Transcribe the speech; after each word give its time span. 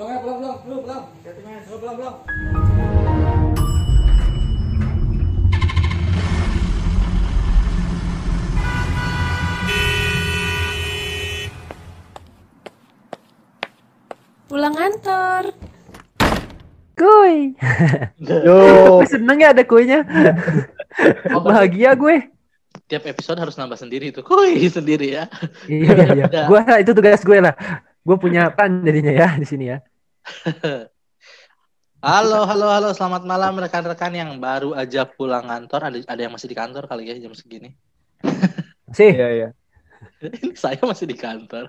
Pulang 0.00 0.16
ya, 0.16 0.24
pulang, 0.24 0.36
pulang, 0.40 0.56
pulang, 0.64 0.80
pulang. 0.80 1.02
Pulang, 1.20 1.76
pulang, 1.76 1.94
pulang. 2.00 2.16
Pulang 14.48 14.72
kantor. 14.72 15.44
Kuy. 16.96 17.52
Yo. 18.24 19.04
Gue 19.04 19.08
seneng 19.12 19.36
ya 19.44 19.52
ada 19.52 19.68
kuenya. 19.68 20.00
Bahagia 21.44 21.92
gue. 21.92 22.24
Tiap 22.88 23.04
episode 23.04 23.36
harus 23.36 23.52
nambah 23.60 23.76
sendiri 23.76 24.16
tuh. 24.16 24.24
Koi 24.24 24.64
sendiri 24.80 25.12
ya. 25.20 25.28
Iya, 25.68 25.92
iya. 26.16 26.24
Ada. 26.24 26.48
Gue 26.48 26.60
itu 26.80 26.96
tugas 26.96 27.20
gue 27.20 27.36
lah. 27.36 27.52
Gue 28.00 28.16
punya 28.16 28.48
peran 28.48 28.80
jadinya 28.80 29.12
ya 29.12 29.36
di 29.36 29.44
sini 29.44 29.76
ya. 29.76 29.84
Halo, 32.00 32.48
halo, 32.48 32.64
halo. 32.72 32.88
Selamat 32.96 33.28
malam 33.28 33.60
rekan-rekan 33.60 34.08
yang 34.16 34.40
baru 34.40 34.72
aja 34.72 35.04
pulang 35.04 35.44
kantor. 35.44 35.92
Ada 35.92 35.98
ada 36.08 36.20
yang 36.24 36.32
masih 36.32 36.48
di 36.48 36.56
kantor 36.56 36.88
kali 36.88 37.12
ya 37.12 37.20
jam 37.20 37.36
segini. 37.36 37.76
Sih. 38.96 39.12
Iya, 39.12 39.28
iya. 39.36 39.48
Saya 40.64 40.80
masih 40.80 41.04
di 41.04 41.12
kantor. 41.12 41.68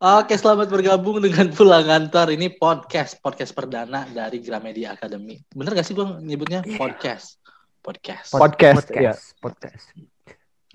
Oke, 0.00 0.34
selamat 0.40 0.72
bergabung 0.72 1.20
dengan 1.20 1.52
pulang 1.52 1.84
kantor. 1.84 2.32
Ini 2.32 2.56
podcast, 2.56 3.20
podcast 3.20 3.52
perdana 3.52 4.08
dari 4.08 4.40
Gramedia 4.40 4.96
Academy. 4.96 5.44
Bener 5.52 5.76
gak 5.76 5.84
sih 5.84 5.92
gue 5.92 6.06
nyebutnya 6.24 6.64
podcast? 6.80 7.44
Podcast. 7.84 8.32
Podcast. 8.32 8.88
Iya. 8.88 9.12
Podcast. 9.36 9.92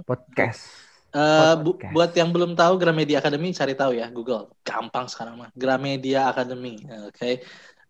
Podcast. 0.06 0.87
Eh, 1.18 1.56
bu- 1.58 1.82
buat 1.82 2.12
yang 2.14 2.30
belum 2.30 2.54
tahu 2.54 2.78
Gramedia 2.78 3.18
Academy 3.18 3.50
cari 3.50 3.74
tahu 3.74 3.98
ya 3.98 4.06
Google. 4.14 4.54
Gampang 4.62 5.10
sekarang 5.10 5.42
mah. 5.42 5.50
Gramedia 5.58 6.30
Academy 6.30 6.78
oke. 7.10 7.42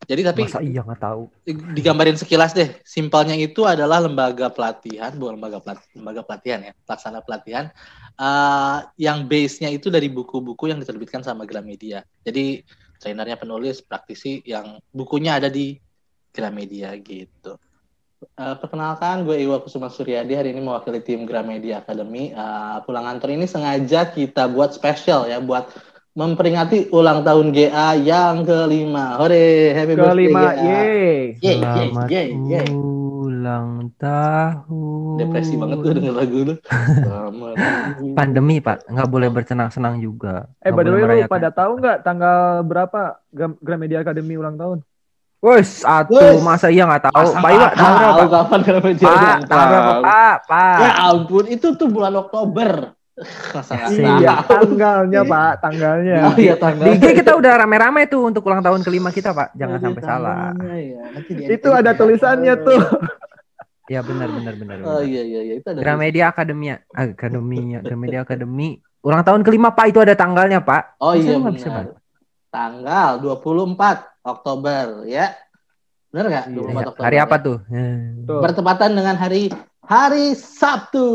Jadi 0.08 0.22
tapi 0.24 0.46
Masa 0.48 0.62
iya 0.64 0.86
nggak 0.86 1.02
tahu. 1.02 1.28
digambarin 1.76 2.16
sekilas 2.16 2.56
deh. 2.56 2.80
Simpelnya 2.88 3.36
itu 3.36 3.68
adalah 3.68 4.00
lembaga 4.00 4.48
pelatihan 4.48 5.12
bukan 5.18 5.36
lembaga 5.36 5.60
pelat- 5.60 5.90
lembaga 5.92 6.22
pelatihan 6.24 6.60
ya 6.72 6.74
pelaksana 6.88 7.20
pelatihan. 7.20 7.66
Eh, 8.16 8.78
yang 9.04 9.28
base 9.28 9.60
nya 9.60 9.70
itu 9.74 9.92
dari 9.92 10.08
buku-buku 10.08 10.72
yang 10.72 10.80
diterbitkan 10.80 11.26
sama 11.26 11.44
Gramedia. 11.44 12.06
Jadi 12.24 12.64
trainernya 13.02 13.36
penulis 13.36 13.84
praktisi 13.84 14.40
yang 14.48 14.80
bukunya 14.96 15.36
ada 15.36 15.52
di 15.52 15.76
Gramedia 16.32 16.94
gitu 17.02 17.58
Eh, 18.18 18.56
perkenalkan, 18.58 19.24
gue 19.24 19.38
Iwa 19.38 19.62
Kusuma 19.62 19.88
Suryadi. 19.88 20.34
Hari 20.34 20.50
ini 20.50 20.58
mewakili 20.58 20.98
tim 21.00 21.22
Gramedia 21.24 21.80
Academy. 21.80 22.34
Eh, 22.34 22.78
pulang 22.82 23.06
kantor 23.06 23.30
ini 23.32 23.46
sengaja 23.46 24.10
kita 24.10 24.50
buat 24.50 24.74
spesial 24.74 25.30
ya, 25.30 25.38
buat 25.38 25.70
memperingati 26.12 26.90
ulang 26.90 27.22
tahun 27.22 27.54
GA 27.54 27.94
yang 27.94 28.42
kelima. 28.42 29.22
Hore, 29.22 29.70
happy 29.70 29.94
Kelima, 29.94 30.10
birthday 30.10 30.26
GA. 30.26 30.66
yeay. 30.66 31.14
Yeay, 31.38 31.58
yeay, 31.62 31.62
Selamat 31.62 32.08
yeay, 32.10 32.28
yeay. 32.50 32.68
ulang 32.74 33.70
tahun. 34.02 35.16
Depresi 35.16 35.54
banget 35.54 35.78
tuh 35.78 35.94
denger 35.94 36.16
lagu 36.18 36.38
lu. 36.42 36.56
Selamat. 36.98 37.54
Pandemi 38.18 38.58
pak, 38.58 38.82
nggak 38.88 39.10
boleh 39.14 39.30
bersenang-senang 39.30 40.02
juga. 40.02 40.50
Eh, 40.58 40.74
Nggak 40.74 40.76
by 40.76 40.84
the 40.84 40.92
way, 41.06 41.22
pada 41.30 41.50
tahu 41.54 41.78
nggak 41.78 42.02
tanggal 42.02 42.66
berapa 42.66 43.02
Gram- 43.30 43.62
Gramedia 43.62 44.02
Academy 44.02 44.34
ulang 44.34 44.58
tahun? 44.58 44.82
Wes, 45.38 45.86
Wes. 46.10 46.42
masa 46.42 46.68
iya 46.68 46.90
nggak 46.90 47.14
tahu. 47.14 47.30
Pak 47.38 47.52
Iwa, 47.54 47.68
nggak 47.70 47.76
tahu 47.78 47.94
berapa? 47.94 48.24
kapan 48.28 48.60
Gramedia 48.66 49.06
Pak, 49.06 49.14
ulang 49.14 49.42
tanggal 49.46 49.70
berapa? 49.70 50.02
Pak, 50.02 50.36
Pak. 50.50 50.78
Ya 50.82 50.92
ampun, 51.06 51.46
itu 51.46 51.68
tuh 51.78 51.88
bulan 51.94 52.14
Oktober. 52.18 52.70
Nggak 53.18 53.66
Iya, 53.94 54.34
tahu? 54.42 54.50
tanggalnya, 54.54 55.22
Pak, 55.26 55.52
tanggalnya. 55.62 56.18
Oh 56.26 56.36
iya 56.38 56.56
tanggal. 56.58 56.86
Di 56.86 56.92
IG 56.98 57.06
kita 57.22 57.32
udah 57.34 57.54
rame-rame 57.54 58.06
tuh 58.06 58.22
untuk 58.26 58.46
ulang 58.46 58.62
tahun 58.62 58.82
kelima 58.82 59.10
kita, 59.10 59.30
Pak. 59.34 59.54
Jangan 59.54 59.78
sampai 59.78 60.02
salah. 60.02 60.54
Ya. 60.74 61.06
Di 61.22 61.34
Itu 61.54 61.70
ada 61.70 61.94
tulisannya 61.94 62.54
tuh. 62.62 62.82
Ya 63.88 64.04
benar 64.04 64.28
benar 64.28 64.52
benar. 64.60 64.76
Oh 64.84 65.00
iya 65.00 65.24
iya 65.24 65.42
iya 65.48 65.54
itu 65.64 65.68
ada. 65.72 65.80
Gramedia 65.80 66.28
Akademia, 66.28 66.84
Akademinya, 66.92 67.80
Gramedia 67.80 68.28
Akademi. 68.28 68.84
Ulang 69.00 69.24
tahun 69.24 69.48
kelima, 69.48 69.72
Pak, 69.72 69.96
itu 69.96 70.04
ada 70.04 70.12
tanggalnya, 70.12 70.60
Pak. 70.60 71.00
Oh 71.00 71.16
iya 71.16 71.40
nggak 71.40 71.56
bisa. 71.56 71.96
Tanggal 72.58 73.22
24 73.22 74.26
Oktober 74.26 75.06
ya. 75.06 75.38
Benar 76.10 76.26
nggak? 76.26 76.46
Iya. 76.50 76.58
24 76.74 76.90
Oktober. 76.90 77.06
Hari 77.06 77.18
apa 77.22 77.36
ya? 77.38 77.46
tuh? 77.46 77.58
Hmm. 77.70 78.26
Bertepatan 78.26 78.90
dengan 78.98 79.14
hari 79.14 79.54
hari 79.86 80.34
Sabtu. 80.34 81.08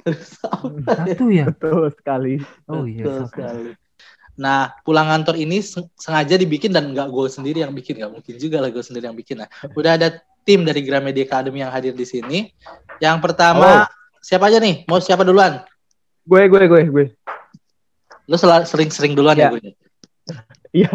Hari 0.00 0.16
Sabtu. 0.24 1.24
Ya? 1.28 1.44
Betul 1.52 1.92
sekali. 1.92 2.40
Oh 2.64 2.88
iya. 2.88 3.04
Betul 3.04 3.20
Sabtu. 3.20 3.32
sekali. 3.36 3.70
Nah, 4.32 4.72
pulang 4.80 5.12
kantor 5.12 5.36
ini 5.36 5.60
seng- 5.60 5.92
sengaja 5.92 6.40
dibikin 6.40 6.72
dan 6.72 6.88
nggak 6.88 7.04
gue 7.04 7.28
sendiri 7.28 7.60
yang 7.60 7.76
bikin, 7.76 8.00
nggak 8.00 8.12
mungkin 8.16 8.34
juga 8.40 8.64
lah 8.64 8.72
gue 8.72 8.80
sendiri 8.80 9.04
yang 9.04 9.14
bikin. 9.14 9.44
Nah, 9.44 9.48
udah 9.76 10.00
ada 10.00 10.08
tim 10.42 10.64
dari 10.64 10.80
Gramedia 10.80 11.28
Academy 11.28 11.60
yang 11.60 11.68
hadir 11.68 11.92
di 11.92 12.08
sini. 12.08 12.48
Yang 12.96 13.20
pertama, 13.20 13.84
siapa 14.18 14.48
aja 14.48 14.56
nih? 14.56 14.88
Mau 14.88 14.98
siapa 14.98 15.20
duluan? 15.20 15.60
Gue, 16.24 16.48
gue, 16.48 16.64
gue, 16.64 16.82
gue. 16.88 17.06
Lu 18.24 18.40
sel- 18.40 18.64
sering-sering 18.64 19.12
duluan 19.12 19.36
ya, 19.36 19.46
Ya. 19.46 19.50
gue. 19.52 19.60
Iya. 20.72 20.88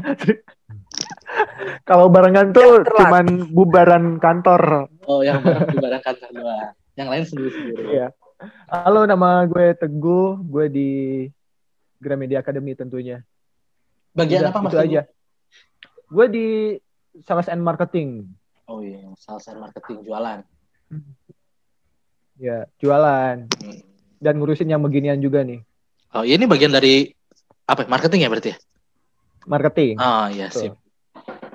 Kalau 1.85 2.09
barengan 2.09 2.49
tuh 2.49 2.81
cuman 2.83 3.53
bubaran 3.53 4.17
kantor. 4.17 4.89
Oh, 5.05 5.21
yang 5.21 5.45
bareng 5.77 6.03
kantor 6.03 6.29
doang. 6.33 6.73
Yang 6.97 7.07
lain 7.07 7.23
sendiri-sendiri. 7.29 7.83
Iya. 7.93 8.07
Halo, 8.69 9.05
nama 9.05 9.45
gue 9.45 9.77
Teguh. 9.77 10.41
Gue 10.41 10.65
di 10.67 10.89
Gramedia 12.01 12.41
Academy 12.41 12.73
tentunya. 12.73 13.21
Bagian 14.17 14.49
Udah, 14.49 14.51
apa 14.51 14.59
Mas? 14.65 14.71
Itu 14.73 14.77
aja. 14.81 15.01
Gue 16.09 16.25
di 16.27 16.47
Sales 17.21 17.49
and 17.53 17.61
Marketing. 17.61 18.25
Oh 18.67 18.83
iya, 18.83 18.99
sales 19.15 19.47
and 19.47 19.63
marketing 19.63 20.03
jualan. 20.03 20.43
Ya, 22.35 22.67
jualan. 22.83 23.47
Hmm. 23.47 23.79
Dan 24.19 24.43
ngurusin 24.43 24.67
yang 24.67 24.83
beginian 24.83 25.23
juga 25.23 25.39
nih. 25.39 25.63
Oh, 26.11 26.27
iya, 26.27 26.35
ini 26.35 26.51
bagian 26.51 26.75
dari 26.75 27.07
apa? 27.63 27.87
Marketing 27.87 28.27
ya 28.27 28.29
berarti 28.29 28.51
ya? 28.51 28.57
Marketing. 29.47 29.95
Oh 29.97 30.27
iya, 30.27 30.51
Betul. 30.51 30.61
sip. 30.61 30.73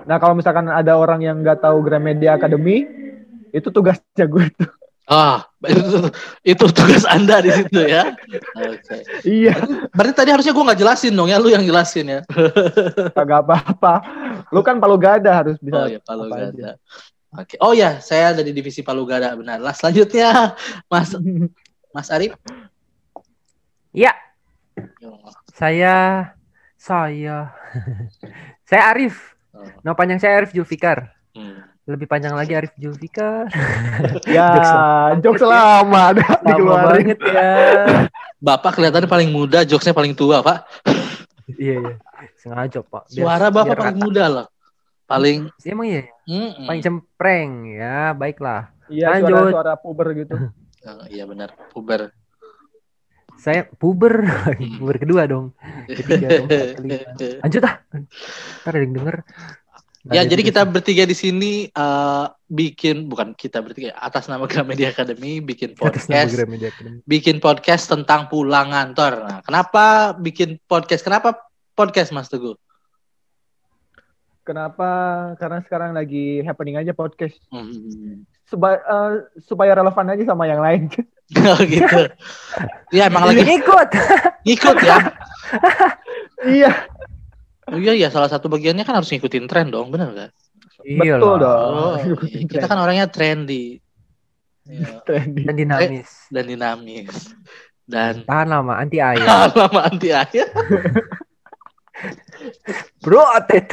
Nah, 0.03 0.16
kalau 0.19 0.34
misalkan 0.34 0.66
ada 0.66 0.98
orang 0.98 1.22
yang 1.22 1.38
nggak 1.44 1.62
tahu 1.62 1.78
Gramedia 1.84 2.34
Academy, 2.34 2.88
itu 3.54 3.69
tugasnya 3.70 4.26
gue 4.26 4.50
tuh. 4.56 4.70
Ah, 5.12 5.44
itu, 5.66 6.08
itu 6.47 6.64
tugas 6.72 7.04
Anda 7.04 7.42
di 7.42 7.50
situ 7.53 7.84
ya. 7.84 8.14
Oke. 8.56 9.03
Iya, 9.26 9.54
Berarti 9.92 10.14
tadi 10.14 10.30
harusnya 10.30 10.54
gua 10.54 10.72
nggak 10.72 10.80
jelasin 10.80 11.12
dong 11.12 11.28
ya, 11.28 11.42
lu 11.42 11.50
yang 11.50 11.66
jelasin 11.66 12.06
ya. 12.06 12.20
kagak 13.12 13.44
apa-apa. 13.44 13.94
Lu 14.54 14.62
kan 14.64 14.78
Palu 14.78 14.97
Gada 14.97 15.42
harus 15.42 15.59
bisa. 15.59 15.84
Oh 15.84 15.88
ya, 15.91 16.00
Palu 16.00 16.30
apa 16.30 16.36
Gada. 16.48 16.70
Oke. 17.34 17.54
Oh 17.60 17.74
ya, 17.74 17.98
saya 17.98 18.32
ada 18.32 18.41
di 18.47 18.54
divisi 18.54 18.80
Palu 18.80 19.03
Gada 19.04 19.34
benar. 19.34 19.59
Lah 19.59 19.74
selanjutnya 19.74 20.54
Mas 20.86 21.12
Mas 21.94 22.09
Arif. 22.09 22.32
Iya, 23.92 24.16
saya 25.53 26.24
saya 26.82 27.54
saya 28.69 28.82
Arif. 28.91 29.38
Oh. 29.54 29.62
Nama 29.81 29.94
panjang 29.94 30.19
saya 30.19 30.43
Arif 30.43 30.50
Julfikar. 30.50 31.15
Hmm. 31.31 31.62
Lebih 31.82 32.06
panjang 32.06 32.34
lagi 32.34 32.59
Arif 32.59 32.75
Julfikar. 32.75 33.47
Ya, 34.26 34.48
jokes 35.19 35.42
lama 35.42 36.15
ada 36.15 36.22
Lama 36.25 36.47
dikeluarin. 36.47 36.87
banget 37.15 37.19
ya. 37.22 37.50
Bapak 38.47 38.75
kelihatannya 38.75 39.06
paling 39.06 39.31
muda, 39.31 39.62
jokesnya 39.62 39.94
paling 39.94 40.15
tua, 40.15 40.42
Pak. 40.42 40.66
Iya, 41.54 41.78
iya. 41.78 41.94
Sengaja, 42.38 42.82
Pak. 42.82 43.06
Biar- 43.10 43.22
Suara 43.22 43.47
Bapak 43.50 43.66
biar 43.66 43.78
paling 43.78 43.98
rata. 43.98 44.04
muda 44.06 44.25
loh. 44.26 44.47
Paling 45.06 45.38
Emang 45.62 45.87
iya, 45.87 46.03
ya? 46.03 46.04
Mm-mm. 46.26 46.66
paling 46.66 46.82
cempreng 46.82 47.50
ya, 47.71 47.98
baiklah. 48.16 48.72
Iya, 48.88 49.06
Lanjut. 49.15 49.31
suara-suara 49.31 49.72
puber 49.78 50.09
gitu. 50.16 50.34
Oh, 50.82 51.06
iya 51.06 51.25
benar, 51.26 51.54
puber. 51.71 52.10
Saya 53.42 53.66
puber, 53.66 54.22
puber 54.78 54.97
kedua 55.03 55.26
dong. 55.26 55.50
Ketiga 55.91 56.38
dong, 56.38 56.47
kelima. 56.78 57.10
Lanjut 57.42 57.62
ah. 57.66 57.75
Ntar 58.62 58.70
ada 58.70 58.78
yang 58.78 58.94
denger. 58.94 59.16
Nggak 60.03 60.15
Ya, 60.15 60.21
ada 60.22 60.30
jadi 60.30 60.42
kita 60.47 60.62
bertiga 60.66 61.04
di 61.06 61.15
sini 61.15 61.53
eh, 61.66 62.24
bikin 62.47 63.10
bukan 63.10 63.34
kita 63.34 63.59
bertiga 63.59 63.98
atas 63.98 64.30
nama 64.30 64.47
Gramedia 64.47 64.94
Academy 64.94 65.42
bikin 65.42 65.74
Atas 65.78 66.06
nama 66.06 66.22
podcast, 66.22 66.30
Gramedia 66.39 66.68
Academy. 66.71 66.98
bikin 67.03 67.36
podcast 67.42 67.84
tentang 67.91 68.30
pulang 68.30 68.71
kantor. 68.71 69.12
Nah, 69.27 69.39
kenapa 69.42 70.15
bikin 70.15 70.62
podcast? 70.62 71.03
Kenapa 71.03 71.34
podcast 71.74 72.15
Mas 72.15 72.30
Teguh? 72.30 72.54
Kenapa? 74.42 74.91
Karena 75.38 75.62
sekarang 75.62 75.95
lagi 75.95 76.42
happening 76.42 76.78
aja 76.78 76.91
podcast. 76.91 77.38
Hmm. 77.50 78.22
Seba- 78.42 78.83
eh, 78.83 79.12
supaya 79.38 79.74
relevan 79.74 80.15
aja 80.15 80.27
sama 80.27 80.50
yang 80.50 80.59
lain. 80.59 80.91
Oh, 81.43 81.59
gitu. 81.65 82.13
Ya 82.93 83.09
emang 83.09 83.25
lagi 83.25 83.41
Ikut. 83.41 83.89
ngikut 84.45 84.77
ya. 84.84 84.99
iya, 86.61 86.73
Oh 87.73 87.79
iya 87.81 87.97
ya, 87.97 88.09
salah 88.13 88.29
satu 88.29 88.53
bagiannya 88.53 88.84
kan 88.84 89.01
harus 89.01 89.09
ngikutin 89.09 89.49
tren 89.49 89.73
dong, 89.73 89.89
bener 89.89 90.13
gak? 90.13 90.31
Iya 90.84 91.17
betul 91.17 91.34
dong. 91.41 91.73
Oh, 91.73 91.95
iya. 92.27 92.45
kita 92.45 92.67
kan 92.69 92.79
orangnya 92.79 93.07
trendy. 93.09 93.79
Iya, 94.63 95.03
Trendy. 95.03 95.43
Dan 95.43 95.59
dinamis. 95.59 96.31
dan 96.31 96.47
dinamis. 96.47 97.34
Dan 97.83 98.23
Tahan 98.23 98.47
lama 98.47 98.79
anti 98.79 99.03
air. 99.03 99.19
lama 99.19 99.91
anti 99.91 100.15
air. 100.15 100.47
Bro 103.03 103.27
ATT. 103.43 103.73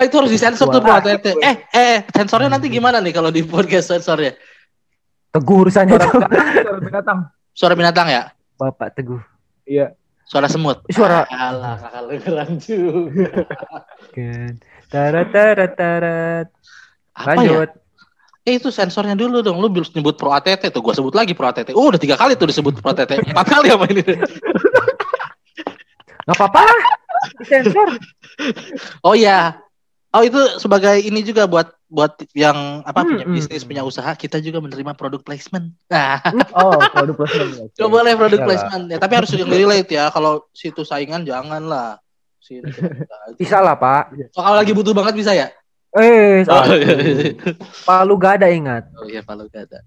Ah, 0.00 0.08
itu 0.08 0.16
harus 0.16 0.32
disensor 0.32 0.72
tuh. 0.72 0.80
Bro 0.80 0.96
ATT. 0.96 1.36
Eh, 1.44 1.56
eh, 1.76 2.08
sensornya 2.08 2.56
nanti 2.56 2.72
gimana 2.72 3.04
nih 3.04 3.12
kalau 3.12 3.28
di 3.28 3.44
podcast 3.44 3.92
sensornya? 3.92 4.32
Teguh 5.34 5.66
urusannya 5.66 5.98
Suara 5.98 6.14
binatang, 6.14 6.54
suara 6.62 6.78
binatang. 6.78 7.18
Suara 7.50 7.74
binatang 7.74 8.06
ya? 8.06 8.22
Bapak 8.54 8.94
Teguh. 8.94 9.18
Iya. 9.66 9.98
Suara 10.30 10.46
semut. 10.46 10.86
Suara- 10.94 11.26
Alah, 11.26 11.74
kakak 11.82 12.02
lu 12.06 12.14
juga. 12.62 13.28
Kan. 14.14 14.52
Tarat 14.88 15.28
tarat 15.34 15.72
tarat. 15.74 16.46
Apa 17.18 17.34
ya? 17.42 17.66
Lanjut. 17.66 17.70
Eh 18.46 18.62
itu 18.62 18.70
sensornya 18.70 19.18
dulu 19.18 19.42
dong. 19.42 19.58
Lu 19.58 19.66
harus 19.74 19.90
nyebut 19.90 20.14
Pro 20.14 20.30
ATT 20.30 20.70
tuh. 20.70 20.80
Gua 20.84 20.94
sebut 20.94 21.10
lagi 21.16 21.34
Pro 21.34 21.50
ATT. 21.50 21.74
Oh, 21.74 21.90
udah 21.90 21.98
tiga 21.98 22.14
kali 22.14 22.38
tuh 22.38 22.46
disebut 22.46 22.78
Pro 22.78 22.94
ATT. 22.94 23.18
Empat 23.34 23.46
kali 23.50 23.74
apa 23.74 23.84
ini? 23.90 24.04
Nggak 26.24 26.36
apa-apa. 26.38 26.62
Sensor. 27.42 27.88
Oh 29.02 29.18
iya. 29.18 29.58
Oh 30.14 30.22
itu 30.22 30.38
sebagai 30.62 30.94
ini 30.96 31.26
juga 31.26 31.42
buat 31.44 31.74
buat 31.90 32.14
yang 32.38 32.86
apa 32.86 33.02
Hmm, 33.02 33.08
punya 33.10 33.24
hmm, 33.26 33.34
bisnis 33.34 33.62
hmm. 33.62 33.70
punya 33.74 33.82
usaha 33.82 34.14
kita 34.14 34.38
juga 34.38 34.62
menerima 34.62 34.94
produk 34.94 35.18
placement. 35.18 35.74
Nah, 35.90 36.22
Oh, 36.54 36.78
produk 36.78 37.18
placement. 37.18 37.70
Coba 37.76 37.88
boleh 37.98 38.14
produk 38.14 38.40
placement 38.46 38.84
ya. 38.94 38.98
Tapi 39.02 39.12
harus 39.18 39.30
yang 39.34 39.50
relate 39.50 39.90
ya. 39.90 40.14
Kalau 40.14 40.46
situ 40.54 40.86
saingan 40.86 41.26
jangan 41.26 41.66
lah. 41.66 41.98
Situ. 42.38 42.62
Bisa 43.42 43.58
lah 43.58 43.74
Pak. 43.74 44.14
Oh, 44.38 44.42
kalau 44.42 44.54
lagi 44.54 44.70
butuh 44.70 44.94
banget 44.94 45.18
bisa 45.18 45.34
ya? 45.34 45.50
Eh, 45.94 46.42
Oh, 46.46 46.62
iya, 46.74 46.94
iya. 46.94 47.30
Palu 47.82 48.14
gak 48.18 48.42
ada 48.42 48.50
ingat. 48.50 48.86
Oh 48.94 49.06
iya 49.06 49.22
kalau 49.22 49.46
gak 49.46 49.66
ada. 49.66 49.78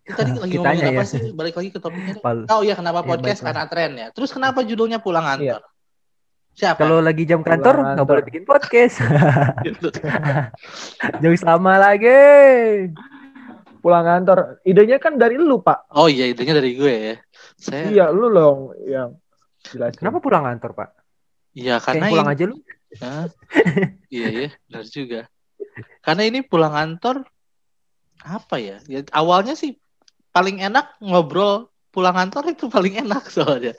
Kita 0.00 0.26
tadi 0.26 0.38
lagi 0.38 0.54
Kitanya 0.58 0.90
ngomongin 0.90 0.90
apa 0.90 1.02
ya. 1.02 1.10
sih? 1.10 1.20
Balik 1.30 1.54
lagi 1.54 1.70
ke 1.70 1.78
topiknya. 1.78 2.14
Palu. 2.18 2.42
Oh 2.50 2.62
iya 2.62 2.74
kenapa 2.74 3.02
Iya, 3.02 3.08
podcast 3.10 3.38
baiklah. 3.42 3.46
karena 3.46 3.64
tren 3.70 3.90
ya. 3.94 4.06
Terus 4.10 4.30
kenapa 4.30 4.58
judulnya 4.66 4.98
pulang 4.98 5.22
Iya. 5.38 5.62
Siapa? 6.50 6.82
Kalau 6.82 7.00
lagi 7.00 7.24
jam 7.24 7.40
kantor 7.40 7.96
nggak 7.96 8.06
boleh 8.06 8.24
bikin 8.26 8.44
podcast. 8.44 9.00
Jauh 11.22 11.38
sama 11.38 11.80
lagi. 11.80 12.12
Pulang 13.80 14.04
kantor. 14.04 14.60
Idenya 14.62 15.00
kan 15.00 15.16
dari 15.16 15.40
lu, 15.40 15.64
Pak. 15.64 15.88
Oh 15.96 16.04
iya 16.04 16.28
idenya 16.28 16.52
dari 16.52 16.76
gue 16.76 16.92
ya. 16.92 17.14
Saya 17.56 17.88
Iya, 17.88 18.04
lu 18.12 18.28
dong 18.28 18.76
yang 18.84 19.16
jelasin. 19.64 19.96
Kenapa 20.04 20.20
pulang 20.20 20.44
kantor 20.44 20.70
Pak? 20.76 20.90
Iya 21.56 21.80
Kayak 21.80 21.84
karena 21.96 22.06
pulang 22.12 22.28
ini- 22.28 22.34
aja 22.36 22.44
lu. 22.46 22.56
Hah? 22.90 23.26
iya 24.10 24.26
iya 24.28 24.48
benar 24.66 24.84
juga. 24.84 25.20
Karena 26.02 26.22
ini 26.26 26.42
pulang 26.42 26.74
kantor 26.74 27.22
apa 28.20 28.56
ya? 28.58 28.76
ya? 28.84 29.00
Awalnya 29.14 29.54
sih 29.54 29.78
paling 30.30 30.58
enak 30.60 30.98
ngobrol 31.00 31.70
pulang 31.88 32.12
kantor 32.12 32.52
itu 32.52 32.66
paling 32.66 32.98
enak 33.00 33.30
soalnya. 33.30 33.72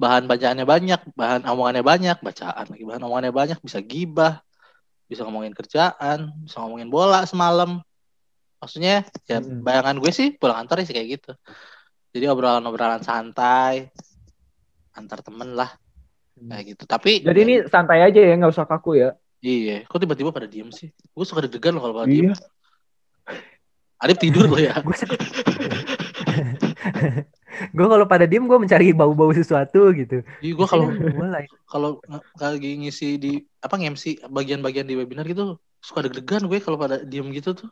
Bahan 0.00 0.26
bacaannya 0.26 0.66
banyak, 0.66 1.00
bahan 1.14 1.46
omongannya 1.46 1.84
banyak, 1.84 2.16
bacaan 2.18 2.66
lagi 2.66 2.82
bahan 2.82 3.02
omongannya 3.06 3.32
banyak, 3.32 3.58
bisa 3.60 3.78
gibah, 3.78 4.40
bisa 5.06 5.22
ngomongin 5.28 5.52
kerjaan, 5.52 6.32
bisa 6.42 6.58
ngomongin 6.64 6.88
bola 6.88 7.28
semalam. 7.28 7.84
Maksudnya 8.58 9.04
ya 9.28 9.38
bayangan 9.42 9.98
gue 9.98 10.12
sih 10.14 10.28
pulang 10.38 10.64
kantor 10.64 10.86
sih 10.86 10.96
kayak 10.96 11.08
gitu. 11.20 11.32
Jadi 12.12 12.24
obrolan-obrolan 12.28 13.04
santai 13.04 13.88
antar 14.92 15.24
temen 15.24 15.56
lah 15.56 15.72
kayak 16.36 16.76
gitu. 16.76 16.84
Tapi 16.88 17.24
Jadi 17.24 17.40
ini 17.44 17.54
santai 17.68 18.04
aja 18.04 18.20
ya, 18.20 18.34
nggak 18.36 18.52
usah 18.52 18.68
kaku 18.68 19.00
ya. 19.00 19.16
Iya, 19.42 19.82
kok 19.90 19.98
tiba-tiba 19.98 20.30
pada 20.30 20.46
diem 20.46 20.70
sih? 20.70 20.94
Gue 21.10 21.26
suka 21.26 21.42
deg-degan 21.42 21.74
loh 21.74 21.82
kalau 21.82 21.94
pada 21.98 22.08
diem. 22.08 22.30
Iya. 22.30 22.34
Adip 23.98 24.18
tidur 24.22 24.46
loh 24.46 24.58
ya. 24.58 24.78
Gue 27.76 27.86
kalau 27.86 28.06
pada 28.08 28.24
diem 28.24 28.44
gue 28.44 28.58
mencari 28.58 28.92
bau-bau 28.96 29.30
sesuatu 29.32 29.92
gitu. 29.92 30.24
Iya, 30.42 30.52
gue 30.56 30.66
kalau 30.68 30.88
kalau 31.68 31.90
lagi 32.36 32.70
ngisi 32.80 33.16
di 33.16 33.32
apa 33.64 33.74
nge-MC 33.80 34.28
bagian-bagian 34.28 34.86
di 34.88 34.94
webinar 34.98 35.24
gitu 35.24 35.56
suka 35.82 36.04
deg-degan 36.06 36.46
gue 36.46 36.58
kalau 36.62 36.78
pada 36.78 37.00
diem 37.02 37.28
gitu 37.32 37.56
tuh. 37.56 37.68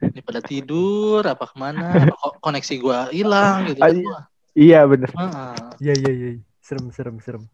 Ini 0.00 0.20
pada 0.24 0.40
tidur 0.42 1.22
apa 1.26 1.44
ke 1.46 1.56
mana? 1.58 2.06
Apa 2.06 2.14
ko- 2.16 2.36
koneksi 2.42 2.74
gue 2.80 2.98
hilang 3.16 3.66
gitu. 3.70 3.80
Wah, 3.82 4.24
Iya, 4.58 4.78
bener. 4.90 5.10
ah. 5.14 5.70
Iya 5.78 5.92
iya 5.94 6.10
iya. 6.10 6.30
Serem 6.58 6.90
serem 6.90 7.16
serem. 7.22 7.44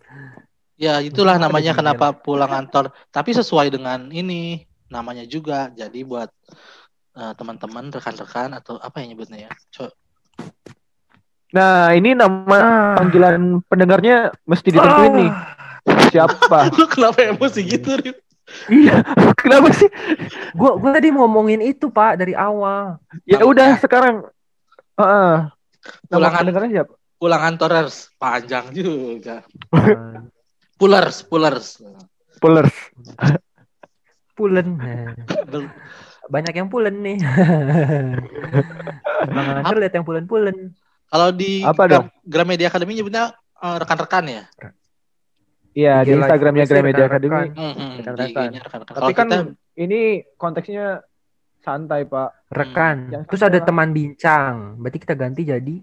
Ya 0.75 0.99
itulah 0.99 1.39
Mungkin 1.39 1.45
ada 1.45 1.47
namanya 1.47 1.73
kenapa 1.77 2.07
pulang 2.17 2.51
kantor. 2.51 2.85
Tapi 3.15 3.31
sesuai 3.31 3.69
dengan 3.71 4.11
ini 4.11 4.65
namanya 4.91 5.23
juga. 5.29 5.71
Jadi 5.71 6.03
buat 6.03 6.31
eh, 7.15 7.33
teman-teman, 7.39 7.95
rekan-rekan 7.95 8.51
atau 8.59 8.75
apa 8.83 8.99
yang 9.05 9.15
nyebutnya 9.15 9.39
ya? 9.47 9.53
Co- 9.71 9.95
Nah, 11.55 11.95
ini 11.95 12.19
nama 12.19 12.59
panggilan 12.99 13.63
pendengarnya 13.71 14.35
mesti 14.43 14.75
ditentuin 14.75 15.13
nih. 15.23 15.31
Siapa? 16.11 16.67
Lu 16.79 16.91
kenapa 16.91 17.23
emosi 17.23 17.63
gitu, 17.63 17.95
Rip? 17.95 18.19
iya. 18.69 19.01
Kenapa 19.41 19.73
sih? 19.73 19.89
Gue 20.53 20.71
gue 20.77 20.91
tadi 20.93 21.09
ngomongin 21.15 21.65
itu 21.65 21.89
Pak 21.89 22.21
dari 22.21 22.37
awal. 22.37 23.01
Ya 23.25 23.41
udah 23.41 23.81
sekarang. 23.81 24.27
Heeh. 25.01 25.49
Nama 26.13 26.13
Pulangan. 26.13 26.39
pendengarnya 26.45 26.71
siapa? 26.81 26.93
Pulang 27.17 27.41
kantorers 27.41 27.97
panjang 28.21 28.67
juga. 28.75 29.47
Pullers, 30.81 31.25
pullers. 31.25 31.81
Pullers. 32.43 32.75
Pulen. 34.35 34.75
Banyak 36.27 36.55
yang 36.59 36.69
pulen 36.69 36.99
nih. 36.99 37.19
Bang 39.31 39.49
Antar 39.63 39.79
lihat 39.79 39.95
yang 39.95 40.05
pulen-pulen. 40.05 40.75
Kalau 41.11 41.29
di 41.31 41.63
Apa 41.63 41.83
dong? 41.87 42.07
Gramedia 42.25 42.69
Academy 42.69 42.99
nyebutnya 42.99 43.35
eh, 43.35 43.77
rekan-rekan 43.81 44.25
ya. 44.27 44.45
Iya, 45.75 45.95
di 46.07 46.11
Iya, 46.15 46.17
Instagramnya 46.23 46.65
live 46.65 46.71
Gramedia. 46.71 47.05
Academy. 47.11 47.47
Hmm, 47.51 47.75
hmm, 47.75 47.91
di 47.91 48.01
Rekan-rekan. 48.03 48.47
IG-nya 48.47 48.61
rekan-rekan. 48.63 48.95
Tapi 48.95 49.13
kan 49.15 49.27
kita 49.27 49.39
ini 49.75 50.01
konteksnya 50.39 50.87
santai, 51.65 52.07
Pak. 52.07 52.31
Rekan. 52.55 52.97
Yang 53.11 53.23
Terus 53.33 53.43
ada 53.43 53.59
teman 53.59 53.91
bincang. 53.91 54.79
Berarti 54.79 54.99
kita 55.03 55.15
ganti 55.19 55.43
jadi 55.43 55.77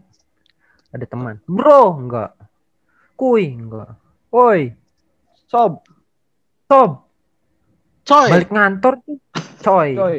ada 0.96 1.06
teman. 1.08 1.44
Bro, 1.44 2.08
enggak. 2.08 2.32
Kuy, 3.20 3.52
enggak. 3.52 4.00
Woi, 4.32 4.72
Sob, 5.52 5.84
Sob, 6.72 7.04
coy, 8.08 8.30
balik 8.32 8.48
ngantor 8.48 8.96
tuh. 9.04 9.20
Coy. 9.60 9.92
coy. 10.00 10.18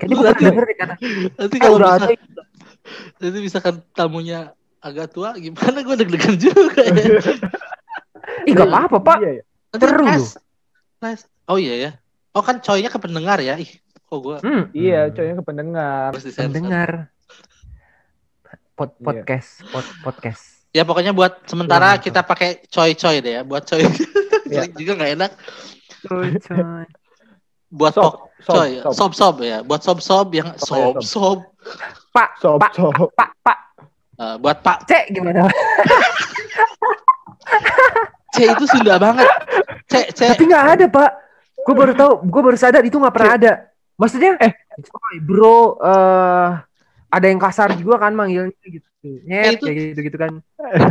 Kayaknya 0.00 0.16
pernah 0.16 0.36
denger 0.40 0.64
deh 0.64 0.76
kata. 0.80 0.94
nanti 1.36 1.56
kalau 1.60 1.76
udah 1.76 1.92
bisa, 1.92 2.08
ada 2.08 2.14
nanti 3.18 3.38
misalkan 3.40 3.82
tamunya 3.92 4.52
agak 4.80 5.10
tua 5.10 5.34
gimana 5.34 5.82
gue 5.82 5.96
deg-degan 5.98 6.36
juga 6.38 6.80
ya. 6.82 7.18
Ih, 8.46 8.52
gak 8.54 8.68
apa-apa, 8.70 8.98
Pak. 9.02 9.18
Iya, 9.22 9.30
ya. 9.40 9.44
Seru 9.76 10.04
loh. 10.06 10.28
Les. 11.02 11.20
Oh 11.46 11.58
iya 11.58 11.74
ya. 11.74 11.90
Oh 12.34 12.42
kan 12.42 12.62
coynya 12.62 12.90
ke 12.90 12.98
pendengar 13.00 13.38
ya. 13.42 13.58
Ih, 13.58 13.70
kok 14.06 14.18
gue 14.22 14.36
Hmm. 14.42 14.62
Iya, 14.70 15.10
coynya 15.10 15.34
ke 15.40 15.44
pendengar. 15.44 16.10
Pendengar. 16.14 16.90
Pod 18.76 18.92
Iya. 18.92 19.04
podcast, 19.08 19.50
pod 19.72 19.86
podcast. 20.04 20.44
Ya 20.76 20.84
pokoknya 20.84 21.16
buat 21.16 21.48
sementara 21.48 21.96
Pulang 21.96 22.04
kita 22.04 22.20
pakai 22.20 22.50
coy-coy 22.68 23.24
deh 23.24 23.32
ya. 23.40 23.42
Buat 23.42 23.64
coy. 23.64 23.82
Iya. 24.46 24.68
juga 24.80 24.92
nggak 25.00 25.12
enak. 25.16 25.32
Coy, 26.04 26.28
coy. 26.38 26.84
Buat 27.66 27.92
Sob, 27.98 28.04
pok 28.04 28.16
sob, 28.40 28.54
coy, 28.56 28.70
sob. 28.78 28.92
sob-sob 28.94 29.34
ya. 29.42 29.58
Buat 29.66 29.82
sob-sob 29.82 30.26
yang 30.30 30.48
Sob 30.54 31.02
sob-sob. 31.02 31.38
Pak, 32.14 32.28
Sob, 32.38 32.58
Pak, 32.62 32.72
sob. 32.72 32.94
Pak, 33.12 33.30
Pak. 33.42 33.58
Eh, 34.16 34.34
buat 34.38 34.58
Pak 34.62 34.86
Cek 34.86 35.04
gimana? 35.12 35.44
C 38.32 38.46
itu 38.46 38.64
Sunda 38.68 38.96
banget. 39.00 39.26
C, 39.88 39.94
C. 40.12 40.20
Tapi 40.28 40.44
nggak 40.44 40.64
ada, 40.76 40.86
Pak. 40.88 41.10
Gue 41.66 41.74
baru 41.74 41.92
tahu, 41.96 42.12
gue 42.22 42.42
baru 42.42 42.56
sadar 42.56 42.82
itu 42.84 42.96
nggak 42.96 43.14
pernah 43.14 43.32
ada. 43.34 43.52
Maksudnya, 43.96 44.36
eh, 44.38 44.52
bro, 45.24 45.80
eh 45.80 46.48
ada 47.08 47.26
yang 47.26 47.40
kasar 47.40 47.72
juga 47.74 47.96
kan 47.98 48.12
manggilnya 48.12 48.52
gitu. 48.62 48.84
Nyet, 49.24 49.56
itu- 49.56 49.66
kayak 49.66 49.76
gitu-gitu 49.94 50.16
kan. 50.18 50.32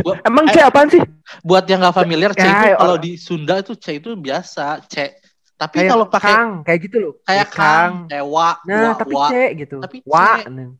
Buat, 0.02 0.24
Emang 0.24 0.48
Eh, 0.48 0.56
C 0.56 0.64
apaan 0.64 0.88
sih? 0.88 1.02
buat 1.44 1.64
yang 1.68 1.84
nggak 1.84 1.94
familiar, 1.94 2.30
C 2.32 2.40
Ya, 2.40 2.48
itu 2.50 2.66
ya, 2.72 2.76
kalau 2.80 2.96
di 2.96 3.12
Sunda 3.20 3.60
itu 3.60 3.76
C 3.76 4.00
itu 4.00 4.16
biasa, 4.16 4.80
C. 4.88 5.14
Tapi 5.56 5.76
Kayak 5.80 5.90
kalau 5.96 6.06
pakai 6.12 6.32
kang, 6.36 6.50
kayak 6.68 6.80
gitu 6.84 6.96
loh. 7.00 7.12
kayak 7.24 7.48
kang, 7.48 7.92
kayak 8.12 8.26
wa, 8.28 8.60
Nah, 8.68 8.92
wa, 8.92 9.00
tapi 9.00 9.14
wa. 9.16 9.28
C 9.32 9.34
gitu. 9.56 9.76
Tapi 9.80 9.96
C. 10.04 10.08
Wa. 10.08 10.30
Nah. 10.52 10.70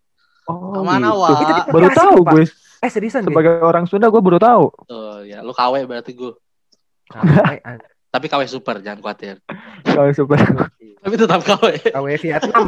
Oh, 0.46 0.78
Ke 0.78 0.80
mana, 0.84 1.08
gitu. 1.10 1.20
Wak? 1.24 1.30
Itu 1.40 1.72
Baru 1.72 1.88
tahu 1.90 2.16
gue. 2.22 2.42
Eh, 2.84 2.90
seriusan 2.92 3.24
deh. 3.24 3.32
Sebagai 3.32 3.64
orang 3.64 3.88
Sunda 3.88 4.12
gue 4.12 4.20
baru 4.20 4.36
tahu. 4.38 4.64
Tuh, 4.84 5.24
ya, 5.24 5.40
lu 5.40 5.50
KW 5.50 5.74
berarti 5.88 6.12
gue. 6.12 6.36
KW, 7.08 7.24
Tapi 8.12 8.26
KW 8.28 8.42
super, 8.46 8.78
jangan 8.84 9.00
khawatir. 9.00 9.40
Kalau 9.82 10.12
super. 10.12 10.38
Tapi 10.76 11.14
tetap 11.16 11.40
KW. 11.40 11.64
KW 11.90 12.06
Vietnam. 12.20 12.64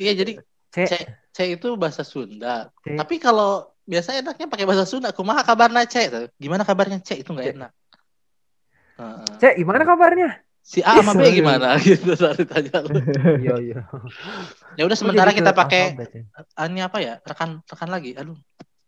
Iya, 0.00 0.12
jadi 0.18 0.32
C. 0.72 0.76
C, 0.88 0.92
C 1.30 1.38
itu 1.54 1.68
bahasa 1.78 2.02
Sunda. 2.02 2.68
C. 2.82 2.96
Tapi 2.96 3.20
kalau 3.22 3.70
biasa 3.84 4.18
enaknya 4.18 4.46
pakai 4.48 4.66
bahasa 4.66 4.84
Sunda, 4.88 5.12
kumaha 5.14 5.44
kabarnya 5.46 5.86
C? 5.86 6.08
tuh? 6.10 6.26
Gimana 6.36 6.66
kabarnya 6.66 6.98
C? 7.00 7.20
Itu 7.22 7.32
nggak 7.32 7.46
C. 7.46 7.52
enak. 7.56 7.70
Heeh. 8.98 9.24
C, 9.40 9.42
gimana 9.60 9.84
kabarnya? 9.84 10.30
Si 10.62 10.78
A 10.78 11.02
sama 11.02 11.18
B 11.18 11.34
gimana 11.34 11.74
gitu 11.82 12.14
tadi 12.14 12.46
tanya 12.46 12.86
lu. 12.86 12.94
Iya, 13.42 13.54
iya. 13.58 13.80
Ya 14.78 14.82
udah 14.86 14.94
sementara 14.94 15.34
kita 15.34 15.50
pakai 15.50 15.98
ya. 15.98 16.70
ini 16.70 16.80
apa 16.80 17.02
ya? 17.02 17.18
Rekan 17.18 17.66
rekan 17.66 17.90
lagi. 17.90 18.14
Aduh. 18.14 18.38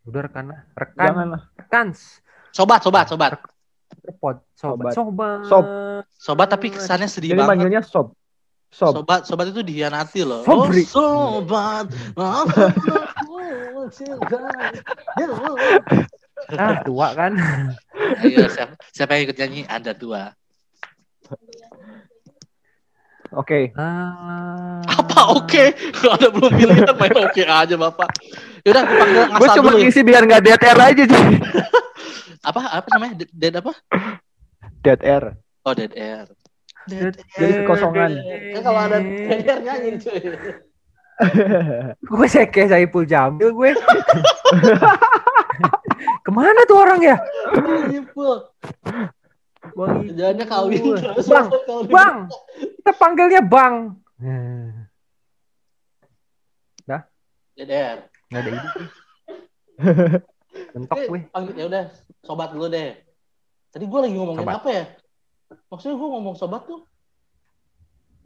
Udah 0.07 0.23
rekan 0.23 0.55
lah. 0.55 0.61
Rekan. 0.79 1.07
Jangan 1.11 1.27
lah. 1.35 1.43
Rekans. 1.59 2.23
Sobat, 2.55 2.81
sobat, 2.87 3.11
sobat. 3.11 3.43
Repot. 4.07 4.39
Sobat. 4.55 4.95
Sobat. 4.95 4.95
Sobat. 4.95 5.39
Sob. 5.51 5.65
Sobat 6.15 6.49
tapi 6.55 6.71
kesannya 6.71 7.11
sedih 7.11 7.35
Jadi 7.35 7.43
banget. 7.43 7.51
manggilnya 7.51 7.83
sob. 7.83 8.15
Sob. 8.71 8.95
Sobat, 9.03 9.27
sobat 9.27 9.51
itu 9.51 9.67
dihianati 9.67 10.23
loh. 10.23 10.47
Sobri. 10.47 10.87
Oh, 10.95 11.43
sobat. 11.43 11.91
Ah, 16.53 16.85
tua 16.85 17.09
kan. 17.17 17.33
Ayo, 18.21 18.45
siapa, 18.53 18.75
siapa 18.93 19.17
yang 19.17 19.23
ikut 19.31 19.37
nyanyi? 19.41 19.61
Anda 19.67 19.93
tua. 19.97 20.29
Oke. 23.35 23.75
Ah. 23.75 24.79
Apa 24.87 25.35
oke? 25.35 25.65
Kalau 25.97 26.13
ada 26.15 26.29
belum 26.31 26.53
pilihan 26.55 26.95
main 26.95 27.17
oke 27.19 27.43
aja 27.43 27.75
bapak. 27.75 28.09
Yaudah, 28.63 28.83
aku 28.87 28.95
panggil 28.95 29.23
Gue 29.35 29.49
cuma 29.59 29.71
dulu. 29.75 29.79
ngisi 29.83 30.01
biar 30.07 30.23
nggak 30.25 30.43
dead 30.45 30.63
air 30.63 30.79
aja 30.81 31.05
sih. 31.05 31.25
Apa? 32.49 32.61
Apa 32.79 32.89
namanya? 32.95 33.15
Dead, 33.25 33.31
dead 33.33 33.55
apa? 33.57 33.73
Dead 34.85 35.01
air. 35.01 35.25
Oh, 35.65 35.73
dead 35.73 35.97
air. 35.97 36.29
Dead 36.85 37.17
Jadi 37.41 37.53
kekosongan. 37.65 38.13
Kan 38.53 38.61
kalau 38.61 38.81
ada 38.85 39.01
dead 39.01 39.43
air 39.49 39.61
nyanyi 39.65 39.91
cuy. 39.97 40.21
Gue 42.01 42.27
seke 42.27 42.67
Saipul 42.67 43.05
Jamil 43.05 43.51
gue. 43.51 43.71
Ke 46.21 46.31
mana 46.31 46.67
tuh 46.67 46.79
orang 46.79 47.01
ya? 47.01 47.17
Bang, 49.75 49.95
Kerjaannya 50.05 50.45
kawin 50.45 50.81
terus. 50.95 51.27
Bang, 51.27 51.49
Kawin. 51.49 51.89
Bang. 51.89 52.17
Kita 52.59 52.93
panggilnya 52.95 53.41
Bang. 53.41 53.97
Dead 57.55 57.71
air. 57.71 58.11
Nggak 58.29 58.41
ada 58.41 58.51
ide. 58.51 58.69
Mentok 60.75 60.97
Eh, 60.97 61.07
gue. 61.07 61.21
panggil 61.31 61.55
ya 61.55 61.67
udah 61.67 61.85
sobat 62.21 62.51
dulu 62.51 62.67
deh. 62.67 62.99
Tadi 63.71 63.85
gue 63.87 64.01
lagi 64.03 64.15
ngomongin 64.15 64.43
Sobat. 64.43 64.59
apa 64.59 64.69
ya? 64.71 64.85
Maksudnya 65.71 65.95
gue 65.95 66.09
ngomong 66.11 66.35
sobat 66.35 66.63
tuh 66.67 66.83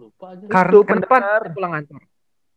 lupa 0.01 0.33
aja. 0.33 0.45
Kenapa 0.49 0.81
pendengar. 0.89 1.43
pulang 1.53 1.73
kantor? 1.77 2.01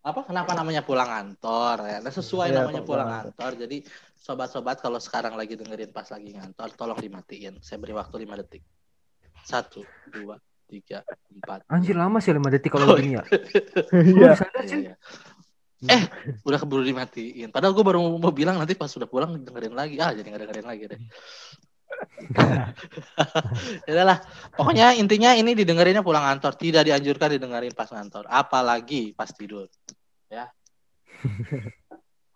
Apa? 0.02 0.20
Kenapa 0.26 0.52
namanya 0.58 0.82
pulang 0.82 1.06
kantor 1.06 1.86
ya 1.86 1.98
nah, 2.02 2.14
sesuai 2.14 2.50
Iya, 2.50 2.58
namanya 2.66 2.82
pulang 2.82 3.10
kantor 3.10 3.52
jadi 3.66 3.78
sobat-sobat 4.18 4.82
kalau 4.82 4.98
sekarang 4.98 5.38
lagi 5.38 5.54
dengerin 5.58 5.94
pas 5.94 6.10
lagi 6.10 6.34
ngantor 6.34 6.74
tolong 6.74 6.98
dimatiin. 6.98 7.62
Saya 7.62 7.78
beri 7.78 7.94
waktu 7.94 8.16
lima 8.22 8.38
detik. 8.38 8.66
Satu 9.46 9.86
dua 10.10 10.38
tiga 10.66 11.04
empat. 11.36 11.68
Anjir 11.68 12.00
lama 12.00 12.18
sih 12.24 12.32
5 12.32 12.48
detik 12.48 12.72
Oh, 12.72 12.80
kalau 12.80 12.96
begini 12.96 13.20
ya. 13.20 13.24
Iya. 13.92 14.32
Lu 14.32 14.40
sadar 14.40 14.64
sih? 14.64 14.80
Iya, 14.88 14.96
iya. 15.82 15.98
eh 15.98 16.04
udah 16.46 16.60
keburu 16.62 16.86
dimatiin. 16.86 17.50
Padahal 17.50 17.74
gue 17.74 17.82
baru 17.82 18.00
mau 18.22 18.32
bilang 18.32 18.56
nanti 18.62 18.78
pas 18.78 18.88
sudah 18.88 19.10
pulang 19.10 19.36
dengerin 19.42 19.76
lagi. 19.76 19.98
Ah 20.00 20.14
jadi 20.16 20.30
nggak 20.30 20.42
dengerin 20.48 20.68
lagi 20.70 20.84
deh 20.96 21.02
ya 23.90 24.04
lah 24.08 24.18
pokoknya 24.56 24.96
intinya 24.96 25.36
ini 25.36 25.52
didengerinnya 25.58 26.06
pulang 26.06 26.24
kantor 26.24 26.54
tidak 26.56 26.84
dianjurkan 26.88 27.36
didengerin 27.38 27.74
pas 27.76 27.90
kantor 27.90 28.26
apalagi 28.30 29.12
pas 29.18 29.30
tidur 29.34 29.68
ya 30.32 30.48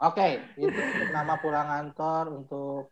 oke 0.01 0.27
itu 0.59 0.79
nama 1.13 1.39
pulang 1.39 1.67
kantor 1.69 2.23
untuk 2.43 2.91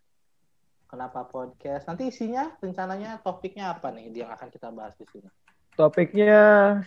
kenapa 0.88 1.26
podcast 1.26 1.90
nanti 1.90 2.08
isinya 2.14 2.54
rencananya 2.62 3.20
topiknya 3.20 3.74
apa 3.74 3.90
nih 3.92 4.14
yang 4.14 4.32
akan 4.32 4.48
kita 4.54 4.70
bahas 4.70 4.94
di 4.96 5.06
sini 5.10 5.30
Topiknya 5.74 6.42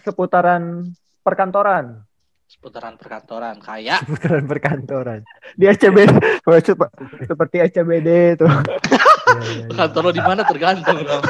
seputaran 0.07 0.95
perkantoran. 1.27 2.07
seputaran 2.47 2.95
perkantoran 2.95 3.59
kayak 3.59 4.07
Putaran 4.07 4.47
perkantoran. 4.47 5.21
Di 5.59 5.67
SCBD. 5.67 6.15
Sep- 6.63 6.95
Seperti 7.27 7.57
SCBD 7.67 8.39
itu. 8.39 8.47
Iya. 9.27 9.67
kantor 9.75 10.03
lo 10.07 10.11
di 10.15 10.23
mana 10.23 10.43
tergantung 10.47 10.99
dong 11.03 11.25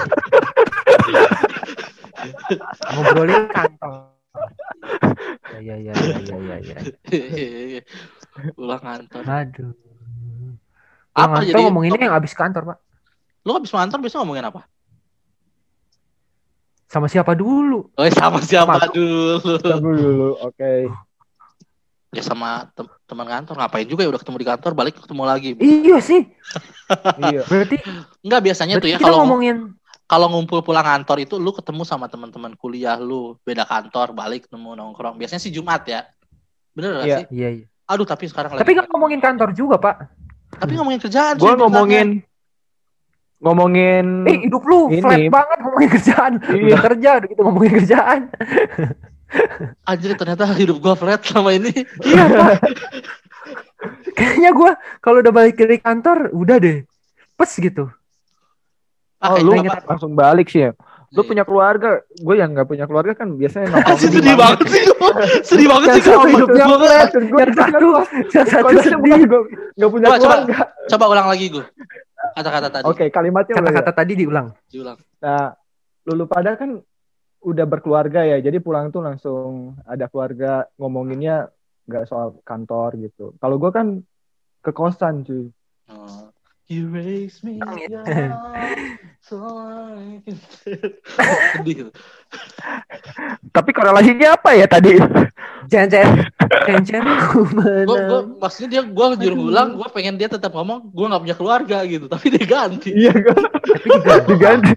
Ngobrolin 2.93 3.45
kantor. 3.49 4.13
Ya 5.57 5.75
ya 5.77 5.77
ya 5.81 5.93
ya 5.95 6.37
ya 6.37 6.57
ya. 6.61 6.79
ya. 7.81 7.83
pulang 8.53 8.83
kantor 8.83 9.23
Aduh. 9.25 9.73
Apa 11.17 11.41
jadi- 11.41 11.57
ngomonginnya 11.57 12.03
yang 12.05 12.17
habis 12.17 12.37
kantor, 12.37 12.75
Pak. 12.75 12.79
lo 13.47 13.57
habis 13.57 13.73
kantor 13.73 13.99
bisa 14.05 14.21
ngomongin 14.21 14.45
apa 14.45 14.69
Sama 16.87 17.11
siapa 17.11 17.33
dulu? 17.35 17.91
Oh, 17.97 18.07
sama 18.15 18.39
siapa 18.45 18.79
Sama- 18.79 18.93
dulu? 18.95 19.59
Tunggu 19.59 19.91
dulu. 19.91 20.29
Oke. 20.39 20.87
Ya 22.15 22.23
sama 22.23 22.71
tem- 22.79 22.96
teman 23.07 23.25
kantor. 23.25 23.55
Ngapain 23.57 23.87
juga 23.87 24.03
ya 24.03 24.11
udah 24.11 24.21
ketemu 24.21 24.37
di 24.37 24.47
kantor, 24.47 24.71
balik 24.75 24.95
ketemu 24.99 25.23
lagi. 25.25 25.51
Iya 25.59 25.99
sih. 25.99 26.23
Iya. 27.19 27.43
Berarti, 27.43 27.77
Enggak 28.23 28.41
biasanya 28.47 28.75
tuh 28.79 28.87
berarti 28.87 28.95
ya 28.95 28.99
kita 29.03 29.07
kalau 29.11 29.19
ngomongin 29.27 29.57
kalau 30.07 30.27
ngumpul 30.31 30.63
pulang 30.63 30.87
kantor 30.87 31.19
itu 31.19 31.35
lu 31.35 31.51
ketemu 31.51 31.83
sama 31.83 32.07
teman-teman 32.07 32.55
kuliah 32.55 32.95
lu, 32.95 33.35
beda 33.43 33.67
kantor, 33.67 34.15
balik 34.15 34.47
ketemu 34.47 34.79
nongkrong. 34.79 35.19
Biasanya 35.19 35.43
sih 35.43 35.51
Jumat 35.51 35.83
ya. 35.83 36.07
Bener 36.79 36.95
gak 36.95 37.07
Iya. 37.07 37.17
sih? 37.19 37.27
Iya, 37.35 37.49
iya. 37.59 37.67
Aduh, 37.91 38.07
tapi 38.07 38.31
sekarang 38.31 38.55
Tapi 38.55 38.71
nggak 38.71 38.87
ngomongin 38.87 39.19
kantor 39.19 39.51
juga, 39.51 39.83
Pak. 39.83 39.97
Tapi 40.63 40.73
ngomongin 40.79 41.01
kerjaan 41.03 41.35
Gue 41.39 41.51
sih 41.51 41.59
ngomongin 41.59 42.09
ngomongin 43.37 44.07
Eh, 44.25 44.49
hidup 44.49 44.63
lu 44.65 44.89
Ini. 44.89 45.03
flat 45.03 45.23
banget 45.29 45.59
ngomongin 45.67 45.91
kerjaan. 45.91 46.33
Iya. 46.41 46.63
Udah 46.71 46.81
kerja, 46.87 47.09
udah 47.19 47.29
gitu 47.29 47.41
ngomongin 47.43 47.73
kerjaan. 47.83 48.21
Anjir, 49.89 50.15
ternyata 50.15 50.47
hidup 50.55 50.79
gua 50.79 50.95
flat 50.95 51.23
selama 51.27 51.55
ini. 51.55 51.73
Iya. 52.03 52.25
Kayaknya 54.17 54.51
gua 54.55 54.71
kalau 55.03 55.21
udah 55.21 55.33
balik 55.35 55.59
dari 55.59 55.83
kantor, 55.83 56.31
udah 56.33 56.57
deh. 56.63 56.87
Pes 57.37 57.53
gitu. 57.61 57.91
Ah, 59.21 59.37
Oh, 59.37 59.41
lu 59.41 59.59
gitu, 59.61 59.73
langsung 59.89 60.13
balik 60.13 60.49
sih 60.49 60.69
ya. 60.69 60.73
Lu 61.15 61.23
punya 61.25 61.47
keluarga, 61.47 62.03
gue 62.13 62.35
yang 62.37 62.53
nggak 62.53 62.69
punya 62.69 62.85
keluarga 62.85 63.15
kan 63.17 63.33
biasanya 63.39 63.73
nongkrong. 63.73 63.99
Di 63.99 64.09
sedih 64.11 64.37
banget 64.37 64.59
sih. 64.69 64.83
lu. 64.85 64.97
Sedih 65.41 65.69
banget 65.71 65.89
sih 65.97 66.03
kalau 66.05 66.27
hidupnya 66.29 66.65
gua 66.67 66.79
flat, 66.83 67.11
gue 67.15 67.41
yang 67.41 67.55
satu, 67.57 67.89
yang 68.35 68.47
satu 68.51 68.65
konsepnya 68.67 68.85
sedih. 68.85 69.01
bukan 69.01 69.21
gue 69.25 69.41
nggak 69.79 69.91
punya 69.91 70.09
keluarga. 70.19 70.57
Coba 70.93 71.05
ulang 71.09 71.27
lagi 71.31 71.47
gua. 71.49 71.65
Kata-kata 72.37 72.69
tadi. 72.69 72.85
Oke, 72.85 73.05
kalimatnya 73.09 73.55
udah 73.57 73.63
ya. 73.63 73.69
Kata-kata 73.73 73.93
tadi 73.97 74.13
diulang. 74.19 74.47
Diulang. 74.69 74.99
Nah, 75.23 75.49
lulu 76.05 76.25
pada 76.29 76.51
kan 76.59 76.71
udah 77.47 77.63
berkeluarga 77.71 78.27
ya, 78.27 78.43
jadi 78.43 78.59
pulang 78.59 78.91
tuh 78.91 79.07
langsung 79.07 79.79
ada 79.87 80.11
keluarga 80.11 80.67
ngomonginnya 80.83 81.55
nggak 81.87 82.11
soal 82.11 82.43
kantor 82.43 82.99
gitu. 82.99 83.39
Kalau 83.39 83.57
gue 83.63 83.71
kan 83.71 84.03
ke 84.67 84.75
kosan 84.75 85.23
cuy. 85.23 85.47
Oh. 85.87 86.35
You 86.67 86.91
raise 86.91 87.47
me 87.47 87.63
up 87.63 87.79
so 89.23 89.39
I 89.39 90.19
can 90.27 90.35
Sedih. 91.55 91.95
Tapi 93.55 93.71
korelasinya 93.71 94.35
apa 94.35 94.51
ya 94.59 94.67
tadi? 94.67 94.99
Jangan-jangan, 95.71 96.27
jangan-jangan 96.67 97.07
aku 97.23 97.41
Gue 97.87 97.99
maksudnya 98.43 98.69
dia 98.75 98.83
gue 98.83 99.07
juru 99.23 99.47
ngulang, 99.47 99.79
gue 99.79 99.89
pengen 99.95 100.19
dia 100.19 100.27
tetap 100.27 100.51
ngomong 100.59 100.91
gue 100.91 101.07
nggak 101.07 101.23
punya 101.23 101.37
keluarga 101.39 101.79
gitu, 101.87 102.11
tapi 102.11 102.35
dia 102.35 102.43
ganti. 102.43 102.91
Iya, 102.91 103.15
gue 103.15 104.19
diganti. 104.35 104.73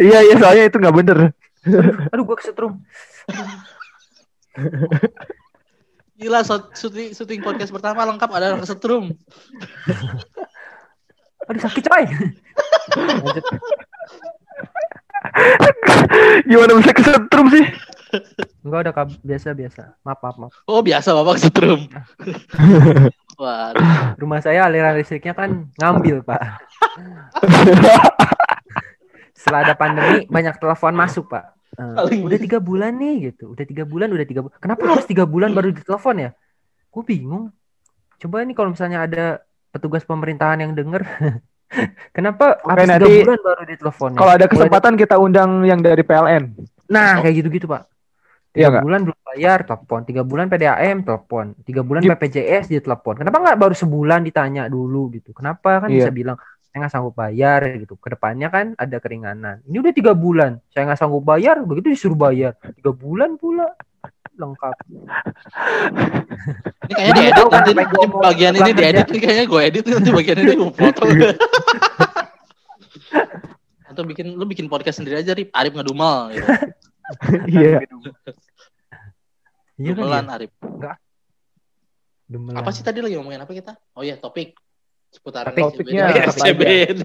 Iya, 0.00 0.18
iya 0.24 0.34
soalnya 0.40 0.64
itu 0.72 0.80
nggak 0.80 0.96
bener. 0.96 1.18
Aduh 2.12 2.24
gua 2.24 2.36
kesetrum. 2.36 2.82
Gila, 6.14 6.46
so- 6.46 6.70
syuting, 6.78 7.10
syuting 7.10 7.40
podcast 7.42 7.74
pertama 7.74 8.06
lengkap 8.06 8.30
ada 8.30 8.54
kesetrum. 8.60 9.10
Aduh 11.44 11.60
sakit 11.60 11.82
coy. 11.84 12.04
Gimana 16.46 16.72
bisa 16.78 16.92
kesetrum 16.94 17.46
sih? 17.50 17.66
Enggak 18.62 18.80
ada 18.86 18.92
kab 18.94 19.08
biasa 19.26 19.52
biasa. 19.52 19.82
Maaf 20.06 20.22
maaf 20.22 20.36
maaf. 20.38 20.54
Oh 20.70 20.80
biasa 20.80 21.10
bapak 21.12 21.42
kesetrum. 21.42 21.90
Wah, 23.42 23.74
Rumah 24.14 24.38
saya 24.38 24.70
aliran 24.70 24.94
listriknya 24.94 25.34
kan 25.34 25.66
ngambil 25.82 26.22
pak. 26.22 26.38
Setelah 29.44 29.60
ada 29.62 29.74
pandemi 29.76 30.24
banyak 30.26 30.56
telepon 30.56 30.96
masuk 30.96 31.28
pak. 31.28 31.52
Paling 31.76 32.24
udah 32.24 32.38
tiga 32.38 32.58
bulan 32.58 32.96
nih 32.96 33.28
gitu. 33.28 33.52
Udah 33.52 33.62
tiga 33.62 33.84
bulan 33.84 34.08
udah 34.08 34.24
tiga 34.24 34.40
bulan. 34.40 34.56
Kenapa 34.56 34.82
harus 34.88 35.04
tiga 35.04 35.28
bulan 35.28 35.52
baru 35.52 35.68
ditelepon 35.68 36.16
ya? 36.16 36.30
Gue 36.88 37.02
bingung. 37.04 37.52
Coba 38.16 38.40
ini 38.40 38.56
kalau 38.56 38.72
misalnya 38.72 39.04
ada 39.04 39.24
petugas 39.68 40.00
pemerintahan 40.02 40.64
yang 40.64 40.72
denger. 40.72 41.04
Kenapa 42.16 42.56
Oke, 42.56 42.70
habis 42.70 42.86
tiga 42.86 42.96
nanti 42.96 43.12
bulan 43.20 43.40
baru 43.42 43.62
ditelepon? 43.66 44.10
ya? 44.10 44.16
Kalau 44.16 44.32
ada 44.32 44.46
kesempatan 44.46 44.92
kita 44.94 45.14
undang 45.18 45.50
yang 45.62 45.80
dari 45.82 46.00
PLN. 46.00 46.44
Nah 46.86 47.20
kayak 47.20 47.34
gitu-gitu 47.42 47.66
pak. 47.66 47.90
Iya 48.54 48.70
Tiga 48.70 48.70
nggak? 48.70 48.84
bulan 48.86 49.00
belum 49.02 49.20
bayar 49.26 49.58
telepon, 49.66 50.00
tiga 50.06 50.22
bulan 50.22 50.46
PDAM 50.46 51.02
telepon, 51.02 51.44
tiga 51.66 51.82
bulan 51.82 52.00
Gip. 52.00 52.14
BPJS 52.14 52.64
dia 52.70 52.78
telepon. 52.78 53.18
Kenapa 53.18 53.42
nggak 53.42 53.58
baru 53.58 53.74
sebulan 53.74 54.22
ditanya 54.22 54.70
dulu 54.70 55.10
gitu? 55.10 55.34
Kenapa 55.34 55.82
kan 55.82 55.90
Iya. 55.90 56.06
bisa 56.06 56.10
bilang 56.14 56.38
saya 56.74 56.90
nggak 56.90 56.94
sanggup 56.98 57.14
bayar 57.14 57.62
gitu. 57.78 57.94
Ke 58.02 58.18
depannya 58.18 58.50
kan 58.50 58.74
ada 58.74 58.98
keringanan. 58.98 59.62
Ini 59.62 59.78
udah 59.78 59.94
tiga 59.94 60.10
bulan, 60.10 60.58
saya 60.74 60.90
nggak 60.90 60.98
sanggup 60.98 61.22
bayar, 61.22 61.62
begitu 61.62 61.94
disuruh 61.94 62.18
bayar 62.18 62.58
tiga 62.74 62.90
bulan 62.90 63.38
pula. 63.38 63.70
lengkap. 64.34 64.74
Ini 66.90 66.92
kayaknya 66.98 67.14
diedit 67.14 67.46
nanti 67.54 67.70
omongin 67.70 68.18
bagian 68.18 68.52
ini 68.58 68.70
diedit 68.74 69.06
nih 69.06 69.20
kayaknya 69.22 69.44
gue 69.46 69.60
edit 69.62 69.84
nanti 69.86 70.10
bagian 70.10 70.38
ini 70.42 70.58
gue 70.58 70.74
potong. 70.74 71.10
Atau 73.94 74.02
bikin 74.02 74.34
lu 74.34 74.42
bikin 74.42 74.66
podcast 74.66 74.98
sendiri 74.98 75.22
aja 75.22 75.38
Rip, 75.38 75.54
Arif 75.54 75.78
ngedumel 75.78 76.34
gitu. 76.34 76.50
Iya. 77.46 77.86
Iya 79.78 79.92
kan 79.94 80.02
ya? 80.02 80.02
Dumelan 80.02 80.26
Arif. 80.34 80.50
Demelan. 82.26 82.58
Apa 82.58 82.74
sih 82.74 82.82
tadi 82.82 82.98
lagi 83.06 83.14
ngomongin 83.14 83.46
apa 83.46 83.54
kita? 83.54 83.78
Oh 83.94 84.02
iya, 84.02 84.18
topik 84.18 84.58
seputar 85.14 85.46
Topik. 85.48 85.86
Topiknya 85.86 86.04
SCBD. 86.26 87.02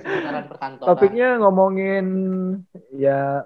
apa 0.00 0.40
perkantoran. 0.48 0.88
Topiknya 0.88 1.28
ngomongin 1.38 2.06
ya 2.90 3.44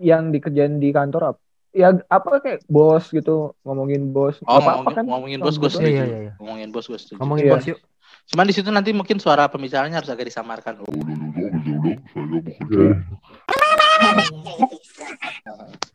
yang 0.00 0.32
dikerjain 0.32 0.80
di 0.80 0.88
kantor 0.90 1.36
apa? 1.36 1.40
Ya 1.70 1.94
apa 2.08 2.42
kayak 2.42 2.66
bos 2.66 3.12
gitu, 3.12 3.54
ngomongin 3.62 4.10
bos. 4.10 4.40
Oh, 4.42 4.58
apa, 4.58 4.80
ngomongin, 4.80 4.96
kan? 4.96 5.04
ngomongin 5.06 5.38
bos 5.38 5.54
gue 5.54 5.68
Iya, 5.68 5.74
setuju. 5.76 5.86
iya, 5.86 6.02
iya, 6.02 6.18
iya. 6.20 6.32
Ngomongin 6.40 6.68
bos 6.72 6.86
gue 6.88 6.98
setuju. 6.98 7.18
Ngomongin 7.20 7.44
Iya. 7.46 7.52
bos 7.54 7.66
yuk. 7.68 7.78
Cuman 8.26 8.46
di 8.46 8.54
situ 8.54 8.68
nanti 8.70 8.90
mungkin 8.90 9.18
suara 9.18 9.46
pembicaranya 9.46 10.02
harus 10.02 10.10
agak 10.10 10.26
disamarkan. 10.26 10.82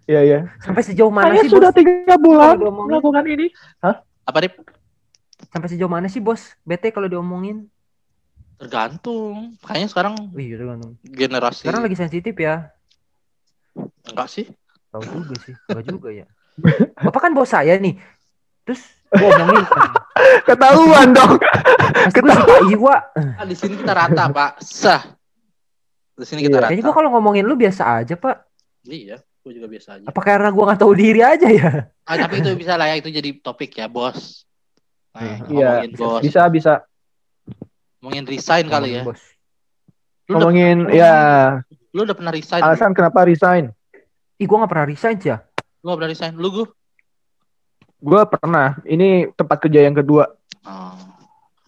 Iya, 0.06 0.22
iya. 0.22 0.40
Sampai 0.62 0.86
sejauh 0.86 1.10
mana 1.10 1.34
Saya 1.34 1.44
sih 1.44 1.52
sudah 1.52 1.72
bos? 1.74 1.78
tiga 1.78 2.16
bulan 2.16 2.56
melakukan 2.62 3.26
ini. 3.26 3.48
Apa 4.24 4.38
Rip? 4.42 4.54
Sampai 5.56 5.72
sejauh 5.72 5.88
mana 5.88 6.12
sih 6.12 6.20
bos? 6.20 6.52
BT 6.68 6.92
kalau 6.92 7.08
diomongin. 7.08 7.72
Tergantung. 8.60 9.56
Kayaknya 9.64 9.88
sekarang 9.88 10.14
iya 10.36 10.60
tergantung. 10.60 11.00
generasi 11.00 11.64
Sekarang 11.64 11.88
lagi 11.88 11.96
sensitif 11.96 12.36
ya. 12.36 12.76
enggak 14.12 14.28
sih? 14.28 14.52
Tahu 14.92 15.00
juga 15.08 15.36
sih. 15.48 15.56
Enggak 15.72 15.86
juga 15.88 16.10
ya. 16.12 16.28
Bapak 17.00 17.20
kan 17.24 17.32
bos 17.32 17.48
saya 17.48 17.80
nih. 17.80 17.96
Terus 18.68 18.84
gua 19.16 19.32
omongin 19.32 19.64
kan. 19.64 19.90
Ketahuan 20.44 21.08
dong. 21.16 21.40
Gue 22.12 22.32
suka 22.36 22.56
Iwa. 22.76 22.96
Ah, 23.16 23.48
di 23.48 23.56
sini 23.56 23.80
kita 23.80 23.96
rata, 23.96 24.28
Pak. 24.28 24.60
Sah. 24.60 25.08
Di 26.20 26.28
sini 26.28 26.44
kita 26.44 26.60
Iya. 26.60 26.64
rata. 26.68 26.70
Kayaknya 26.76 26.84
gua 26.84 26.96
kalau 27.00 27.10
ngomongin 27.16 27.48
lu 27.48 27.56
biasa 27.56 28.04
aja 28.04 28.16
pak. 28.20 28.44
Iya, 28.84 29.24
gue 29.24 29.52
juga 29.56 29.68
biasa 29.72 30.00
aja. 30.00 30.06
Apa 30.12 30.20
karena 30.20 30.52
gua 30.52 30.64
nggak 30.72 30.80
tahu 30.84 30.92
diri 31.00 31.24
aja 31.24 31.48
ya? 31.48 31.88
Ah, 32.04 32.16
tapi 32.20 32.44
itu 32.44 32.52
bisa 32.60 32.76
lah 32.76 32.92
ya, 32.92 33.00
itu 33.00 33.08
jadi 33.08 33.40
topik 33.40 33.72
ya, 33.80 33.88
bos. 33.88 34.44
Nah, 35.16 35.48
Iya, 35.48 35.70
ngomongin 35.88 35.92
bos. 35.96 36.22
bisa 36.22 36.42
bisa 36.52 36.74
Ngomongin 38.04 38.26
resign 38.28 38.66
kali 38.68 39.00
ya. 39.00 39.04
Bos. 39.08 39.22
Lu 40.28 40.36
udah, 40.36 40.52
ngomongin 40.52 40.78
ya 40.92 41.16
lu 41.90 42.04
udah 42.04 42.14
pernah 42.14 42.34
resign? 42.36 42.60
alasan 42.60 42.92
kenapa 42.92 43.24
resign. 43.24 43.72
Ih 44.36 44.46
gua 44.46 44.62
nggak 44.62 44.72
pernah 44.72 44.88
resign 44.88 45.16
ya. 45.24 45.38
Lu 45.80 45.88
gak 45.88 45.98
pernah 46.02 46.12
resign? 46.12 46.34
Lu, 46.36 46.48
gue? 46.50 46.66
Gue 48.02 48.22
pernah. 48.26 48.74
Ini 48.84 49.30
tempat 49.32 49.62
kerja 49.62 49.86
yang 49.86 49.94
kedua. 49.94 50.26
Oh. 50.66 50.98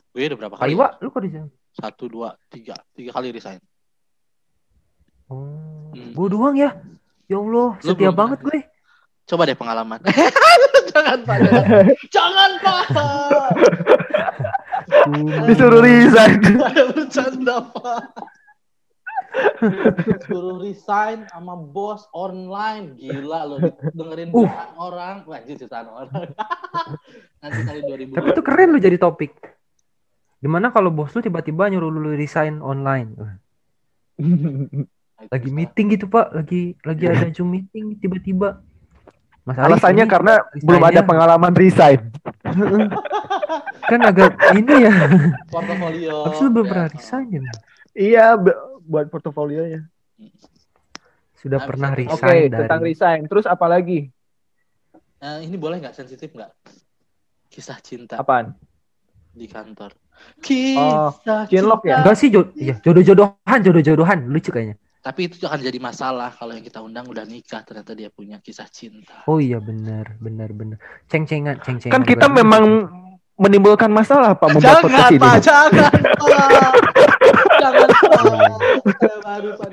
Gue 0.09 0.25
udah 0.25 0.37
berapa 0.41 0.55
kali? 0.57 0.73
Iwa, 0.73 0.97
lu 0.97 1.07
kok 1.07 1.21
resign? 1.21 1.47
Satu, 1.71 2.09
dua, 2.09 2.33
tiga. 2.49 2.73
Tiga 2.97 3.13
kali 3.13 3.29
resign. 3.29 3.61
Oh, 5.29 5.93
Hmm. 5.93 6.17
gua 6.17 6.27
doang 6.27 6.55
ya. 6.57 6.73
Ya 7.27 7.37
Allah, 7.37 7.77
Lu 7.77 7.93
setia 7.93 8.09
banget 8.09 8.39
gue. 8.41 8.59
Coba 9.27 9.43
deh 9.43 9.59
pengalaman. 9.59 9.99
jangan, 10.95 11.19
Pak. 11.27 11.37
Jangan, 12.07 12.51
Pak. 12.63 12.85
Disuruh 15.51 15.83
resign. 15.83 16.39
Ada 16.63 16.83
bercanda, 16.95 17.55
Pak. 17.75 18.03
Suruh 20.25 20.57
resign 20.63 21.27
sama 21.27 21.59
bos 21.59 22.07
online. 22.15 22.95
Gila 22.95 23.41
lo 23.45 23.55
dengerin 23.91 24.31
Uh. 24.31 24.47
jutaan 24.47 24.71
orang. 24.79 25.15
Wah, 25.27 25.39
jutaan 25.43 25.87
orang. 25.91 26.31
Nanti 27.43 27.59
kali 27.67 27.81
2000. 27.83 28.15
Tapi 28.17 28.27
itu 28.31 28.41
keren 28.47 28.69
lu 28.71 28.79
jadi 28.79 28.95
topik. 28.95 29.35
Gimana 30.39 30.71
kalau 30.71 30.93
bos 30.93 31.11
lu 31.11 31.19
tiba-tiba 31.19 31.67
nyuruh 31.67 31.91
lu 31.91 32.15
resign 32.15 32.63
online? 32.63 33.09
Wah, 33.19 33.35
Lagi 35.27 35.49
meeting 35.49 35.97
gitu 35.97 36.05
pak, 36.05 36.29
lagi 36.29 36.77
lagi 36.85 37.09
ada 37.09 37.27
zoom 37.33 37.49
meeting 37.57 37.97
tiba-tiba. 37.97 38.61
Mas 39.47 39.55
Arif 39.55 39.79
Alasannya 39.79 40.03
ini 40.03 40.11
karena 40.11 40.33
belum 40.59 40.83
ada 40.83 41.01
pengalaman 41.01 41.53
resign. 41.55 42.11
kan 43.81 43.99
agak 44.03 44.35
ini 44.51 44.75
ya. 44.83 44.93
portofolio. 45.47 46.27
Habis 46.27 46.39
lu 46.43 46.49
belum 46.51 46.65
Ya. 46.67 46.71
pernah 46.75 46.87
resign 46.91 47.27
ya? 47.31 47.41
Iya, 47.95 48.25
buat 48.83 49.07
portofolionya. 49.07 49.87
Sudah 51.33 51.63
Nah, 51.63 51.65
pernah 51.65 51.89
bisa- 51.95 52.11
Oke, 52.11 52.27
resign 52.27 52.49
tentang 52.51 52.79
dari 52.81 52.91
resign. 52.91 53.21
Terus 53.25 53.45
apa 53.47 53.65
lagi? 53.65 53.99
Eh, 55.17 55.39
ini 55.41 55.55
boleh 55.55 55.79
nggak 55.79 55.95
sensitif 55.95 56.27
nggak? 56.29 56.51
Kisah 57.47 57.79
cinta 57.79 58.19
Apaan? 58.19 58.51
di 59.31 59.47
kantor. 59.47 59.95
Kisah 60.41 61.45
cinlok 61.47 61.85
ya? 61.85 62.01
Enggak 62.01 62.17
sih, 62.17 62.27
jo 62.27 62.49
iya, 62.53 62.75
jodoh-jodohan, 62.81 63.59
jodoh-jodohan 63.61 64.19
lucu 64.27 64.49
kayaknya. 64.49 64.75
Tapi 65.07 65.21
itu 65.23 65.39
akan 65.41 65.59
jadi 65.61 65.79
masalah 65.79 66.29
kalau 66.29 66.51
yang 66.51 66.59
kita 66.61 66.83
undang 66.83 67.07
udah 67.07 67.23
nikah 67.23 67.63
ternyata 67.63 67.95
dia 67.95 68.11
punya 68.11 68.43
kisah 68.43 68.67
cinta. 68.67 69.23
Oh 69.23 69.39
iya 69.39 69.55
benar, 69.57 70.19
benar 70.19 70.51
benar. 70.51 70.75
Ceng-cengan, 71.07 71.63
ceng-cengan. 71.63 71.95
Kan 71.95 72.03
kita 72.03 72.27
Bukan- 72.27 72.35
memang 72.37 72.63
menimbulkan 73.37 73.87
masalah 73.87 74.35
Pak 74.35 74.51
membuat 74.51 74.83
podcast 74.83 74.91
Jangan 74.91 75.11
ini. 75.13 75.21
pak, 75.21 75.35
jangan 75.47 75.71
pak, 75.71 75.91
jangan 77.55 77.87
pak. 77.87 79.71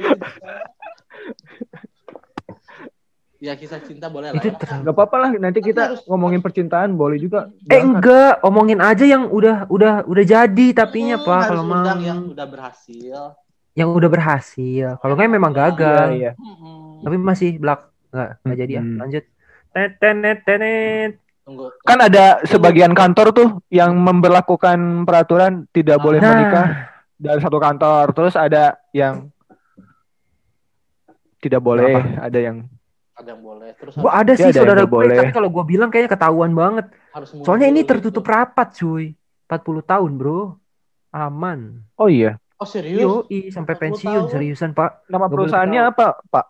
Ya 3.42 3.52
kisah 3.52 3.76
cinta 3.76 4.08
boleh 4.08 4.32
lah. 4.32 4.38
itu 4.38 4.48
ya. 4.48 4.56
terlalu 4.56 4.82
Gak 4.86 4.94
apa-apa 4.94 5.16
lah, 5.18 5.30
nanti 5.36 5.60
Tapi 5.60 5.68
kita 5.68 5.82
harus- 5.90 6.06
ngomongin 6.06 6.40
percintaan 6.40 6.94
boleh 6.94 7.18
juga. 7.18 7.52
Eh 7.66 7.76
enggak, 7.76 8.40
omongin 8.40 8.80
aja 8.80 9.04
yang 9.04 9.28
udah 9.28 9.68
udah 9.68 10.06
udah 10.06 10.24
jadi 10.24 10.66
tapinya 10.72 11.18
Hmm, 11.18 11.26
Pak 11.26 11.36
harus 11.36 11.50
kalau 11.50 11.64
mau 11.66 11.76
undang 11.76 12.00
yang... 12.00 12.08
yang 12.24 12.32
udah 12.32 12.46
berhasil. 12.46 13.20
Udah 13.82 14.06
berhasil. 14.06 14.86
Kalau 15.02 15.14
enggak 15.14 15.30
memang 15.30 15.50
gagal. 15.50 16.14
Iya, 16.14 16.32
iya. 16.38 17.02
Tapi 17.02 17.16
masih 17.18 17.58
belak 17.58 17.90
enggak 18.08 18.28
enggak 18.40 18.58
jadi 18.58 18.72
ya. 18.72 18.82
Lanjut. 18.82 19.24
Tetenet 19.68 20.38
tenet. 20.46 21.12
Tunggu. 21.42 21.74
Kan 21.82 21.98
ada 21.98 22.40
sebagian 22.44 22.94
kantor 22.94 23.34
tuh 23.34 23.48
yang 23.68 23.92
memberlakukan 23.92 24.78
peraturan 25.04 25.66
tidak 25.68 25.98
boleh 25.98 26.16
Nah. 26.16 26.30
menikah 26.30 26.66
dari 27.14 27.40
satu 27.42 27.58
kantor. 27.58 28.14
Terus 28.14 28.34
ada 28.34 28.78
yang 28.90 29.28
tidak 31.36 31.60
boleh, 31.60 32.00
ada 32.16 32.38
yang 32.40 32.64
ada 33.14 33.28
yang 33.30 33.42
boleh. 33.42 33.70
Terus 33.76 33.94
Gua 33.94 34.10
ada 34.16 34.32
Iya, 34.32 34.38
sih 34.38 34.44
ada 34.44 34.50
yang 34.50 34.58
saudara 34.64 34.80
nggak 34.80 34.90
gue, 34.90 34.96
boleh. 34.96 35.16
tapi 35.20 35.30
kalau 35.30 35.48
gua 35.52 35.64
bilang 35.64 35.88
kayaknya 35.92 36.10
ketahuan 36.16 36.50
banget. 36.50 36.86
harus 37.12 37.28
Soalnya 37.46 37.68
ini 37.68 37.82
gitu. 37.84 37.90
tertutup 37.94 38.24
rapat, 38.26 38.68
cuy. 38.74 39.14
40 39.44 39.84
tahun, 39.84 40.10
Bro. 40.16 40.56
Aman. 41.12 41.84
Oh 41.94 42.10
iya. 42.10 42.40
Oh 42.64 42.66
serius? 42.66 42.96
Yo, 42.98 43.28
sampai 43.52 43.76
40 43.76 43.82
pensiun 43.84 44.08
tahun? 44.24 44.32
seriusan, 44.32 44.70
Pak. 44.72 45.04
Nama 45.06 45.20
boleh 45.20 45.32
perusahaannya 45.44 45.80
apa, 45.84 46.06
Pak? 46.24 46.46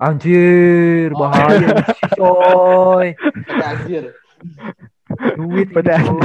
Anjir, 0.00 1.12
Oh. 1.12 1.20
bahaya 1.22 1.68
sih, 1.86 2.08
coy. 2.16 3.08
Anjir. 3.52 4.04
Duit 5.36 5.68
Pada 5.68 6.00
coy. 6.00 6.24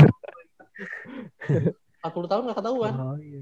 40 2.02 2.24
tahun 2.32 2.42
gak 2.48 2.58
ketahuan. 2.58 2.94
Bahaya. 2.96 3.42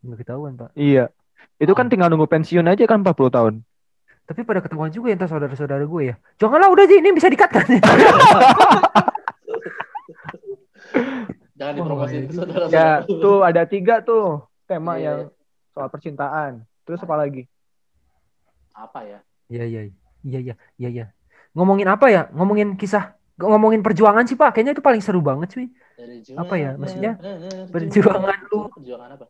Nggak 0.00 0.18
ketahuan, 0.18 0.52
Pak. 0.56 0.70
Iya. 0.72 1.12
Itu 1.58 1.76
kan 1.76 1.86
tinggal 1.86 2.08
nunggu 2.08 2.24
pensiun 2.24 2.64
aja 2.64 2.88
kan 2.88 3.04
40 3.04 3.28
tahun. 3.28 3.54
Tapi 4.24 4.40
pada 4.42 4.60
ketahuan 4.60 4.88
juga 4.88 5.08
ya 5.08 5.16
entar 5.16 5.28
saudara-saudara 5.28 5.84
gue 5.84 6.02
ya. 6.06 6.14
Janganlah 6.36 6.68
udah 6.68 6.84
aja 6.84 6.94
ini 6.94 7.12
bisa 7.12 7.28
dikat 7.28 7.48
kan. 7.48 7.68
Jangan 11.58 11.74
Oh, 11.74 11.76
dipromosiin 11.76 12.22
iya. 12.22 12.32
saudara 12.32 12.64
Ya, 12.68 12.88
tuh 13.04 13.42
ada 13.42 13.66
tiga 13.66 13.98
tuh 14.00 14.46
tema 14.68 15.00
Iya, 15.00 15.02
yang 15.02 15.18
soal 15.72 15.88
percintaan. 15.88 16.52
Terus 16.84 17.00
apa 17.00 17.16
lagi? 17.16 17.48
Apa 18.76 19.00
ya? 19.02 19.18
Iya 19.48 19.64
iya 19.64 19.80
iya 20.22 20.38
iya 20.44 20.54
iya 20.76 20.88
iya. 20.92 21.06
Ngomongin 21.56 21.88
apa 21.88 22.12
ya? 22.12 22.28
Ngomongin 22.36 22.76
kisah 22.76 23.16
ngomongin 23.40 23.80
perjuangan 23.80 24.28
sih 24.28 24.36
Pak. 24.36 24.52
Kayaknya 24.52 24.72
itu 24.76 24.84
paling 24.84 25.02
seru 25.02 25.24
banget 25.24 25.56
cuy. 25.56 25.66
Dari 25.98 26.22
Apa 26.38 26.54
ya, 26.54 26.78
maksudnya? 26.78 27.18
Perjuangan 27.18 27.72
Perjuangan 27.72 28.38
lu. 28.50 28.60
Perjuangan 28.70 29.10
apa? 29.18 29.26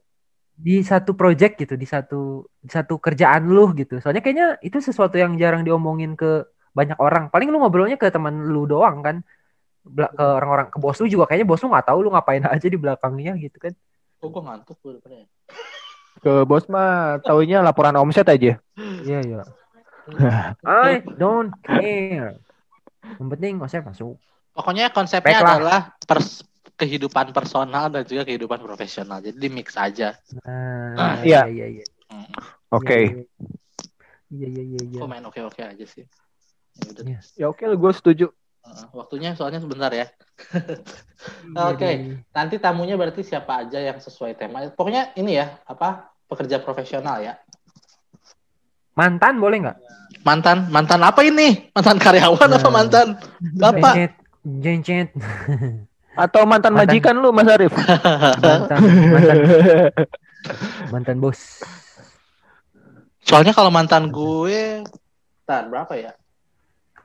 Di 0.59 0.83
satu 0.83 1.15
project 1.15 1.55
gitu, 1.63 1.79
di 1.79 1.87
satu 1.87 2.43
di 2.59 2.69
satu 2.69 2.99
kerjaan 2.99 3.47
lu 3.47 3.71
gitu. 3.79 4.03
Soalnya 4.03 4.21
kayaknya 4.21 4.59
itu 4.61 4.83
sesuatu 4.83 5.15
yang 5.15 5.39
jarang 5.39 5.63
diomongin 5.63 6.19
ke 6.19 6.45
banyak 6.75 6.99
orang. 6.99 7.31
Paling 7.31 7.49
lu 7.49 7.63
ngobrolnya 7.63 7.97
ke 7.97 8.11
teman 8.11 8.51
lu 8.51 8.67
doang 8.67 9.01
kan. 9.01 9.17
Ke 9.89 10.21
orang-orang 10.21 10.69
ke 10.69 10.77
bos 10.77 10.99
lu 11.01 11.09
juga 11.09 11.25
kayaknya 11.31 11.49
bos 11.49 11.63
lu 11.65 11.73
nggak 11.73 11.87
tahu 11.89 11.99
lu 12.05 12.11
ngapain 12.13 12.45
aja 12.45 12.67
di 12.69 12.77
belakangnya 12.77 13.33
gitu 13.41 13.57
kan. 13.57 13.73
Kok 14.19 14.29
gua 14.35 14.43
ngantuk 14.51 14.77
gua 14.83 14.93
depannya. 14.99 15.27
Ke 16.19 16.43
bos 16.43 16.67
mah 16.67 17.23
taunya 17.23 17.63
laporan 17.63 17.95
omset 17.95 18.27
aja. 18.27 18.59
Iya 19.07 19.19
iya. 19.23 19.43
I 20.67 21.03
don't 21.19 21.55
care. 21.63 22.43
Yang 23.19 23.29
penting 23.39 23.53
saya 23.71 23.83
masuk. 23.87 24.19
Pokoknya 24.51 24.91
konsepnya 24.91 25.39
Baiklah. 25.39 25.55
adalah 25.55 25.81
pers- 26.03 26.43
kehidupan 26.79 27.31
personal 27.35 27.91
dan 27.91 28.03
juga 28.07 28.27
kehidupan 28.27 28.59
profesional. 28.63 29.23
Jadi 29.23 29.39
di 29.39 29.49
mix 29.51 29.75
aja. 29.79 30.15
Nah, 30.43 31.23
Iya. 31.23 31.47
iya 31.51 31.67
iya. 31.79 31.85
Hmm. 32.11 32.31
Oke. 32.75 32.99
Iya, 32.99 33.23
iya. 33.23 33.25
Iya 34.29 34.47
iya 34.51 34.63
iya 34.63 34.81
iya. 34.91 35.01
Main 35.07 35.25
oke-oke 35.27 35.63
aja 35.63 35.85
sih. 35.87 36.07
Ya. 36.79 36.91
Iya. 37.03 37.21
Ya 37.39 37.47
oke, 37.51 37.63
gue 37.67 37.93
setuju. 37.95 38.27
Waktunya 38.93 39.35
soalnya 39.35 39.61
sebentar 39.61 39.93
ya. 39.93 40.07
Oke. 41.73 41.89
iya. 41.89 42.17
Nanti 42.33 42.57
tamunya 42.57 42.95
berarti 42.95 43.23
siapa 43.23 43.67
aja 43.67 43.79
yang 43.79 43.99
sesuai 43.99 44.35
tema. 44.35 44.65
Pokoknya 44.73 45.13
ini 45.15 45.37
ya, 45.37 45.59
apa? 45.65 46.13
Pekerja 46.29 46.61
profesional 46.61 47.21
ya. 47.21 47.37
Mantan 48.95 49.39
boleh 49.39 49.63
nggak? 49.63 49.79
Mantan, 50.27 50.67
mantan 50.69 51.01
apa 51.05 51.21
ini? 51.23 51.71
Mantan 51.73 51.97
karyawan 52.01 52.51
apa 52.59 52.69
Nah. 52.69 52.73
mantan 52.73 53.07
bapak? 53.57 53.95
Jencet, 53.95 54.13
jencet. 54.45 55.09
Atau 56.19 56.43
mantan, 56.43 56.75
Mantan. 56.75 56.91
majikan 56.91 57.15
lu, 57.23 57.31
Mas 57.31 57.47
Arif? 57.47 57.71
mantan, 58.43 58.79
mantan, 58.83 59.37
mantan 60.91 61.17
bos. 61.23 61.63
Soalnya 63.23 63.55
kalau 63.55 63.71
mantan 63.71 64.11
gue, 64.11 64.83
tar 65.47 65.71
berapa 65.71 65.95
ya? 65.95 66.11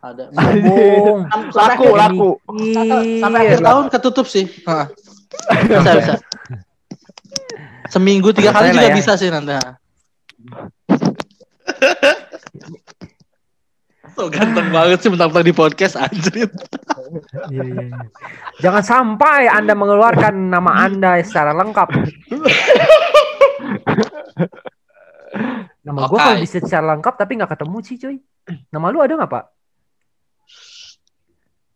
Ada 0.03 0.23
sampai 0.35 1.55
laku, 1.55 1.87
akhir- 1.87 1.95
laku. 1.95 2.29
sampai 3.23 3.39
akhir 3.47 3.59
tahun 3.63 3.85
ketutup 3.87 4.27
sih. 4.27 4.45
Heeh. 4.51 4.85
Bisa 5.71 5.91
bisa. 5.95 6.13
Seminggu 7.87 8.35
tiga 8.35 8.51
kali 8.51 8.75
juga 8.75 8.91
ya. 8.91 8.95
bisa 8.95 9.15
sih 9.15 9.31
nanti. 9.31 9.55
So 14.13 14.29
ganteng 14.29 14.69
banget 14.69 15.01
sih 15.01 15.09
mentang-mentang 15.09 15.41
di 15.41 15.55
podcast 15.57 15.97
anjir. 15.97 16.45
Iya, 17.49 17.65
iya, 17.65 17.81
iya. 17.89 17.97
Jangan 18.61 18.83
sampai 18.85 19.49
Anda 19.49 19.73
mengeluarkan 19.73 20.53
nama 20.53 20.85
Anda 20.85 21.17
secara 21.25 21.49
lengkap. 21.57 21.89
Nama 25.83 25.99
gue 26.07 26.13
Oke. 26.15 26.21
kalau 26.21 26.39
bisa 26.39 26.61
secara 26.61 26.93
lengkap 26.93 27.13
tapi 27.17 27.41
nggak 27.41 27.51
ketemu 27.57 27.77
sih 27.81 27.95
cuy. 27.97 28.15
Nama 28.69 28.85
lu 28.93 29.01
ada 29.01 29.17
nggak 29.17 29.31
pak? 29.33 29.43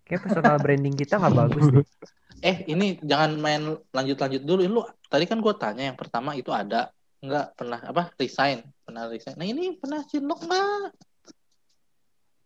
Kayak 0.08 0.22
personal 0.24 0.56
branding 0.64 0.96
kita 0.96 1.20
nggak 1.20 1.36
bagus 1.36 1.66
deh. 1.70 1.88
Eh, 2.38 2.70
ini 2.70 3.02
jangan 3.02 3.34
main 3.42 3.82
lanjut-lanjut 3.90 4.46
dulu. 4.46 4.62
Ini 4.62 4.70
lu 4.70 4.86
tadi 5.10 5.26
kan 5.26 5.42
gue 5.42 5.54
tanya 5.58 5.90
yang 5.90 5.98
pertama 5.98 6.38
itu 6.38 6.54
ada 6.54 6.94
nggak 7.18 7.58
pernah 7.58 7.82
apa 7.82 8.14
resign 8.14 8.62
pernah 8.86 9.10
resign. 9.10 9.36
Nah 9.42 9.48
ini 9.50 9.74
pernah 9.74 10.06
cinlok 10.06 10.46
nggak? 10.46 10.94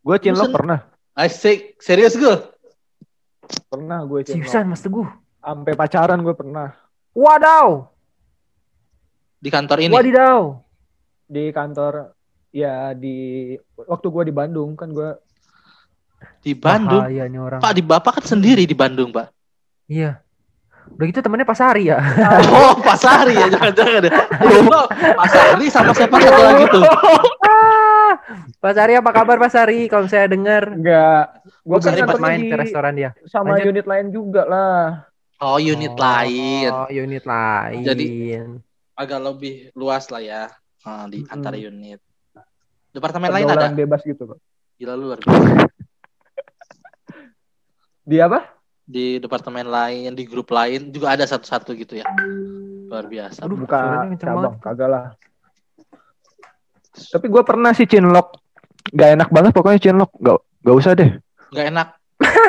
Gue 0.01 0.17
cinlok 0.23 0.47
Bosen. 0.49 0.55
pernah. 0.55 0.79
Asik, 1.13 1.75
serius 1.77 2.17
gue. 2.17 2.35
Pernah 3.69 4.07
gue 4.07 4.25
cinlok. 4.25 4.47
Seriusan 4.47 4.65
Mas 4.71 4.81
Teguh. 4.81 5.05
Sampai 5.37 5.73
pacaran 5.77 6.23
gue 6.23 6.33
pernah. 6.33 6.73
Wadaw. 7.13 7.91
Di 9.37 9.49
kantor 9.53 9.77
ini. 9.85 9.93
Wadidaw. 9.93 10.57
Di 11.29 11.43
kantor, 11.49 12.13
ya 12.53 12.93
di... 12.97 13.53
Waktu 13.77 14.07
gue 14.09 14.23
di 14.29 14.33
Bandung, 14.33 14.73
kan 14.73 14.89
gue... 14.93 15.09
Di 16.39 16.53
Bandung. 16.53 17.01
Bahaya 17.01 17.23
nih 17.25 17.39
orang. 17.39 17.59
Pak, 17.59 17.71
di 17.71 17.83
Bapak 17.83 18.11
kan 18.17 18.25
sendiri 18.25 18.63
di 18.63 18.73
Bandung, 18.73 19.09
Pak. 19.09 19.29
Iya. 19.85 20.21
Udah 20.91 21.05
gitu 21.05 21.21
temennya 21.21 21.45
Pak 21.45 21.55
Sari 21.55 21.87
ya. 21.87 22.01
Oh, 22.51 22.73
Pak 22.75 22.97
Sari 22.97 23.37
ya, 23.37 23.47
jangan-jangan 23.47 24.01
ya. 24.01 24.11
Oh, 24.73 24.85
Pak 24.89 25.27
Sari 25.29 25.65
sama 25.69 25.93
siapa 25.93 26.17
satu 26.17 26.41
lagi 26.41 26.65
tuh? 26.67 26.83
Ah, 27.45 28.11
Pak 28.63 28.73
Sari 28.73 28.93
apa 28.95 29.09
kabar 29.11 29.37
Pak 29.37 29.51
Sari? 29.51 29.85
Kalau 29.85 30.05
saya 30.05 30.25
dengar, 30.25 30.67
Enggak. 30.67 31.45
Gue 31.61 31.77
gue 31.77 31.85
kan 31.85 31.93
sempat 31.95 32.17
main 32.17 32.41
di- 32.41 32.49
ke 32.49 32.55
restoran 32.57 32.93
dia. 32.93 33.09
sama 33.25 33.55
Lanjut. 33.55 33.69
unit 33.71 33.85
lain 33.85 34.07
juga 34.09 34.43
lah. 34.43 35.05
Oh, 35.37 35.57
unit 35.57 35.93
lain. 35.93 36.69
Oh, 36.69 36.89
unit 36.89 37.23
lain. 37.23 37.81
Jadi- 37.81 38.09
Agak 38.91 39.19
lebih 39.19 39.73
luas 39.73 40.05
lah 40.09 40.19
ya 40.19 40.43
ah, 40.83 41.05
di 41.05 41.21
Mm-mm. 41.21 41.33
antara 41.33 41.57
unit. 41.57 41.97
Departemen 42.91 43.29
lain 43.31 43.47
ada. 43.47 43.69
Bebas 43.71 44.01
gitu. 44.01 44.27
Pak. 44.27 44.37
Gila 44.75 44.93
luar 44.93 45.17
biasa. 45.17 45.69
Di 48.11 48.19
apa? 48.19 48.43
Di 48.83 49.23
departemen 49.23 49.71
lain, 49.71 50.11
di 50.11 50.27
grup 50.27 50.51
lain 50.51 50.91
juga 50.91 51.15
ada 51.15 51.23
satu-satu 51.23 51.71
gitu 51.79 51.95
ya. 51.95 52.03
Luar 52.91 53.07
biasa. 53.07 53.47
Aduh, 53.47 53.55
Buka 53.55 54.03
cabang. 54.19 54.59
Kagak 54.59 54.89
lah. 54.91 55.05
Tapi 56.91 57.31
gue 57.31 57.43
pernah 57.47 57.71
sih 57.71 57.87
cinlok. 57.87 58.35
Gak 58.91 59.15
enak 59.15 59.29
banget 59.31 59.55
pokoknya 59.55 59.79
cinlok. 59.79 60.11
Gak, 60.19 60.43
gak 60.43 60.75
usah 60.75 60.91
deh. 60.91 61.07
Nggak 61.55 61.65
enak. 61.71 61.87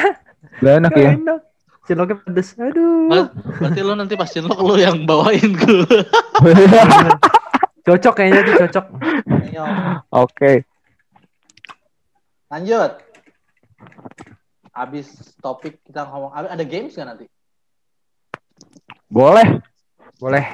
Gak 0.66 0.74
enak 0.82 0.92
ya. 0.98 1.10
enak. 1.14 1.40
Ciloknya 1.86 2.16
pedes. 2.26 2.48
Aduh. 2.58 3.06
Ber- 3.06 3.30
Berarti 3.62 3.80
lu 3.86 3.94
nanti 3.94 4.14
pas 4.18 4.26
cinlok 4.26 4.58
lu 4.58 4.74
yang 4.82 5.06
bawain 5.06 5.46
gue. 5.46 5.86
Cocok 7.86 8.14
kayaknya 8.14 8.40
tuh 8.46 8.54
cocok. 8.66 8.86
Oke. 10.10 10.66
Lanjut. 12.50 13.11
Abis 14.72 15.12
topik 15.38 15.84
kita 15.84 16.08
ngomong, 16.08 16.32
ada 16.32 16.64
games 16.64 16.96
nggak 16.96 17.04
nanti? 17.06 17.26
Boleh. 19.06 19.60
Boleh. 20.16 20.44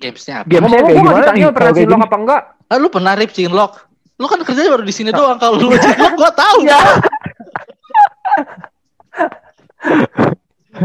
Gamesnya 0.00 0.42
apa? 0.42 0.48
Gamesnya 0.48 0.80
kayak 0.80 0.96
gimana 0.96 1.18
ditanya 1.20 1.38
nih? 1.38 1.54
pernah 1.54 1.70
gini? 1.70 1.94
apa 1.94 2.16
enggak? 2.16 2.42
Ah, 2.66 2.76
lu 2.80 2.88
pernah 2.88 3.12
rip 3.14 3.30
cinlok? 3.30 3.72
Lu 4.16 4.26
kan 4.26 4.40
kerjanya 4.40 4.70
baru 4.72 4.82
di 4.82 4.94
sini 4.94 5.10
doang. 5.12 5.38
Kalau 5.38 5.60
lu 5.60 5.70
cinlok, 5.70 6.12
gua 6.16 6.30
tahu. 6.32 6.58
Ya. 6.64 6.78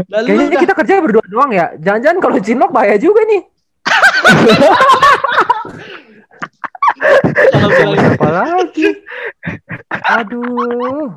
Lalu 0.06 0.26
Kayaknya 0.30 0.46
udah- 0.46 0.62
kita 0.62 0.74
kerja 0.78 0.92
berdua 1.02 1.24
doang 1.26 1.50
ya. 1.50 1.74
Jangan-jangan 1.80 2.18
kalau 2.22 2.38
cilok 2.38 2.70
bahaya 2.70 2.94
juga 2.94 3.20
nih. 3.26 3.42
kalau 7.50 7.70
bilang- 7.74 8.14
Apa 8.14 8.28
lagi? 8.30 8.88
Aduh. 9.90 11.10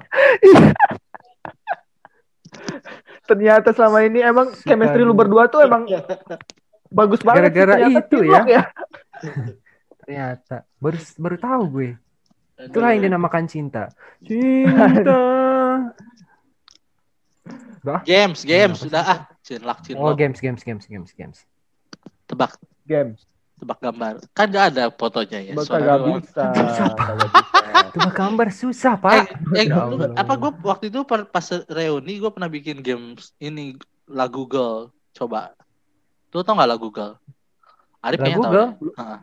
Ternyata 3.23 3.71
selama 3.71 4.03
ini 4.03 4.19
emang 4.19 4.51
chemistry 4.63 5.01
lu 5.01 5.15
berdua 5.15 5.47
tuh 5.47 5.63
emang 5.63 5.87
bagus 6.99 7.23
banget. 7.23 7.49
Gara-gara 7.55 7.75
itu 7.87 8.17
cinlok 8.19 8.47
ya. 8.47 8.63
Ternyata 10.03 10.55
baru 10.77 10.97
baru 11.17 11.37
tahu 11.39 11.63
gue. 11.71 11.89
Itulah 12.59 12.89
yang 12.91 13.07
dinamakan 13.07 13.47
cinta. 13.47 13.87
Cinta. 14.21 15.19
Games, 18.07 18.47
games 18.47 18.79
sudah 18.79 19.03
ah. 19.03 19.19
Cinlok, 19.43 19.75
Oh, 19.75 19.83
cinlok. 19.83 20.15
games, 20.15 20.39
games, 20.39 20.63
games, 20.63 20.87
games, 20.87 21.11
games. 21.11 21.43
Tebak, 22.23 22.55
Games. 22.87 23.27
tebak 23.59 23.83
gambar. 23.83 24.23
Kan 24.31 24.47
nggak 24.47 24.65
ada 24.71 24.87
fotonya 24.87 25.43
ya. 25.43 25.51
Bakal 25.51 25.79
gak 25.83 25.99
bisa. 26.23 26.43
Tebak 27.73 28.13
gambar 28.13 28.47
susah, 28.49 28.93
Eh, 28.93 29.01
Pak. 29.01 29.13
eh, 29.53 29.65
Ya 29.65 29.83
lu- 29.83 29.97
Allah. 29.99 30.13
apa 30.15 30.33
gue 30.37 30.51
waktu 30.61 30.85
itu 30.89 30.99
pas 31.05 31.45
reuni 31.67 32.17
gue 32.17 32.31
pernah 32.31 32.49
bikin 32.49 32.79
games 32.79 33.33
ini 33.37 33.75
lah 34.05 34.27
Google 34.27 34.93
coba. 35.11 35.53
Lu 36.29 36.41
tau 36.41 36.53
nggak 36.53 36.69
lah 36.69 36.77
Google? 36.77 37.13
Arif 37.99 38.19
kayaknya. 38.19 38.75
Heeh. 38.77 39.17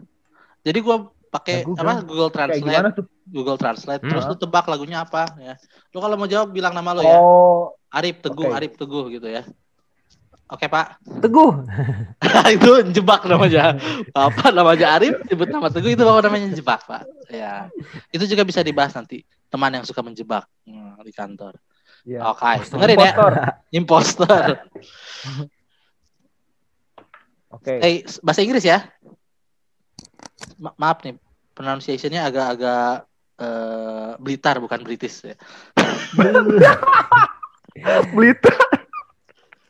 Jadi 0.63 0.79
gue 0.79 0.97
pakai 1.31 1.63
apa 1.63 2.03
Google 2.03 2.31
Translate? 2.31 3.07
Google 3.31 3.59
Translate. 3.59 4.03
Hmm. 4.03 4.11
Terus 4.11 4.25
lu 4.27 4.37
tebak 4.37 4.67
lagunya 4.67 5.03
apa 5.03 5.31
ya. 5.39 5.55
Lu 5.91 6.03
kalau 6.03 6.19
mau 6.19 6.27
jawab 6.27 6.51
bilang 6.51 6.75
nama 6.75 6.91
lu 6.95 7.03
ya. 7.03 7.19
Oh, 7.19 7.75
Arif 7.91 8.19
Teguh, 8.19 8.51
Oke. 8.51 8.57
Arif 8.57 8.73
Teguh 8.75 9.05
gitu 9.11 9.27
ya. 9.27 9.43
Oke 10.51 10.67
Pak, 10.67 10.99
Teguh. 11.23 11.63
itu 12.59 12.71
jebak 12.91 13.23
namanya. 13.23 13.79
Apa 14.11 14.51
namanya 14.51 14.99
Arif, 14.99 15.15
sebut 15.31 15.47
nama 15.47 15.71
Teguh 15.71 15.95
itu 15.95 16.03
bawa 16.03 16.27
namanya 16.27 16.51
jebak 16.51 16.83
Pak. 16.91 17.07
Ya, 17.31 17.71
itu 18.11 18.27
juga 18.27 18.43
bisa 18.43 18.59
dibahas 18.67 18.91
nanti. 18.91 19.23
Teman 19.47 19.79
yang 19.79 19.87
suka 19.87 20.03
menjebak 20.03 20.43
hmm, 20.67 21.07
di 21.07 21.15
kantor. 21.15 21.55
iya. 22.03 22.27
Oke, 22.27 22.67
dengerin 22.67 22.99
ya. 22.99 23.15
Impostor. 23.71 24.59
Oke. 27.51 27.75
Eh, 27.79 28.03
bahasa 28.23 28.43
Inggris 28.43 28.67
ya. 28.67 28.91
Ma- 30.59 30.75
maaf 30.75 31.07
nih, 31.07 31.15
pronunciation-nya 31.55 32.27
agak-agak 32.27 33.07
eh, 33.39 34.13
Blitar 34.19 34.59
bukan 34.59 34.83
British 34.83 35.31
ya. 35.31 35.39
Blitar. 38.15 38.80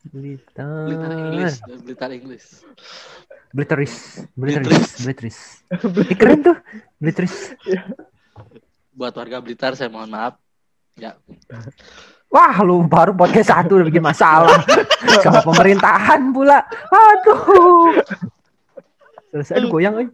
Blitar. 0.01 0.89
Blitar 0.89 1.13
English, 1.13 1.57
Blitar 1.85 2.11
English. 2.17 2.47
Bliteris. 3.51 3.95
Bliteris. 4.39 4.89
Bliteris. 5.03 5.39
Eh, 5.75 6.17
keren 6.17 6.41
tuh. 6.41 6.57
Bliteris. 7.03 7.59
Buat 8.95 9.13
warga 9.19 9.43
Blitar 9.43 9.75
saya 9.75 9.91
mohon 9.91 10.09
maaf. 10.09 10.39
Ya, 10.95 11.19
Wah, 12.31 12.63
lu 12.63 12.87
baru 12.87 13.11
podcast 13.11 13.51
satu 13.51 13.83
udah 13.83 13.87
bikin 13.91 14.07
masalah. 14.07 14.63
Sama 15.19 15.43
pemerintahan 15.43 16.31
pula. 16.31 16.63
Aduh. 16.95 17.99
Selesai 19.35 19.63
aduh 19.63 19.71
goyang 19.71 19.95
euy. 19.99 20.09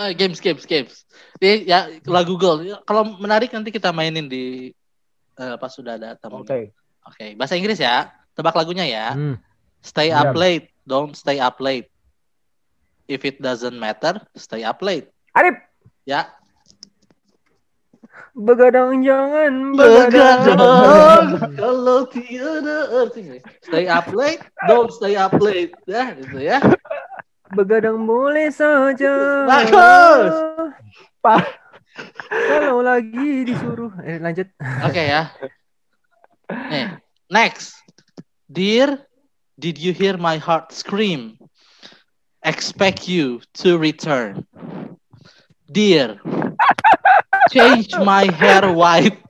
Eh, 0.00 0.12
games, 0.16 0.40
games, 0.40 0.64
games. 0.64 1.04
Ini 1.36 1.68
ya 1.68 1.88
lah 2.08 2.24
Google. 2.24 2.80
Kalau 2.88 3.12
menarik 3.20 3.52
nanti 3.52 3.68
kita 3.68 3.92
mainin 3.92 4.24
di 4.24 4.72
eh, 5.36 5.56
pas 5.60 5.68
sudah 5.68 6.00
ada 6.00 6.16
tamu. 6.16 6.40
Oke. 6.44 6.72
Oke, 7.04 7.36
bahasa 7.36 7.56
Inggris 7.60 7.80
ya. 7.80 8.08
Tebak 8.40 8.56
lagunya 8.56 8.88
ya. 8.88 9.12
Hmm. 9.12 9.36
Stay 9.84 10.08
up 10.08 10.32
Siap. 10.32 10.40
late, 10.40 10.72
don't 10.88 11.12
stay 11.12 11.36
up 11.36 11.60
late. 11.60 11.92
If 13.04 13.28
it 13.28 13.36
doesn't 13.36 13.76
matter, 13.76 14.16
stay 14.32 14.64
up 14.64 14.80
late. 14.80 15.12
Arif. 15.36 15.60
Ya. 16.08 16.32
Begadang 18.32 19.04
jangan 19.04 19.76
Begadang 19.76 20.40
kalau 21.52 22.08
tiada 22.08 22.88
artinya. 23.04 23.44
Stay 23.60 23.84
up 23.92 24.08
late, 24.16 24.40
don't 24.64 24.88
stay 24.88 25.20
up 25.20 25.36
late. 25.36 25.76
Ya, 25.84 26.16
gitu 26.16 26.40
ya. 26.40 26.64
Begadang 27.52 28.08
boleh 28.08 28.48
saja. 28.48 29.44
Bagus. 29.44 30.32
Pak. 31.20 31.44
Kalau 32.32 32.80
lagi 32.80 33.52
disuruh. 33.52 33.92
Eh 34.00 34.16
lanjut. 34.16 34.48
Oke 34.88 35.02
ya. 35.04 35.28
Nih, 36.72 36.96
next. 37.28 37.76
Dear, 38.50 39.06
did 39.60 39.78
you 39.78 39.92
hear 39.92 40.16
my 40.16 40.36
heart 40.36 40.72
scream? 40.72 41.38
Expect 42.42 43.06
you 43.06 43.40
to 43.62 43.78
return. 43.78 44.44
Dear, 45.70 46.18
change 47.50 47.94
my 47.94 48.24
hair 48.32 48.72
white. 48.72 49.22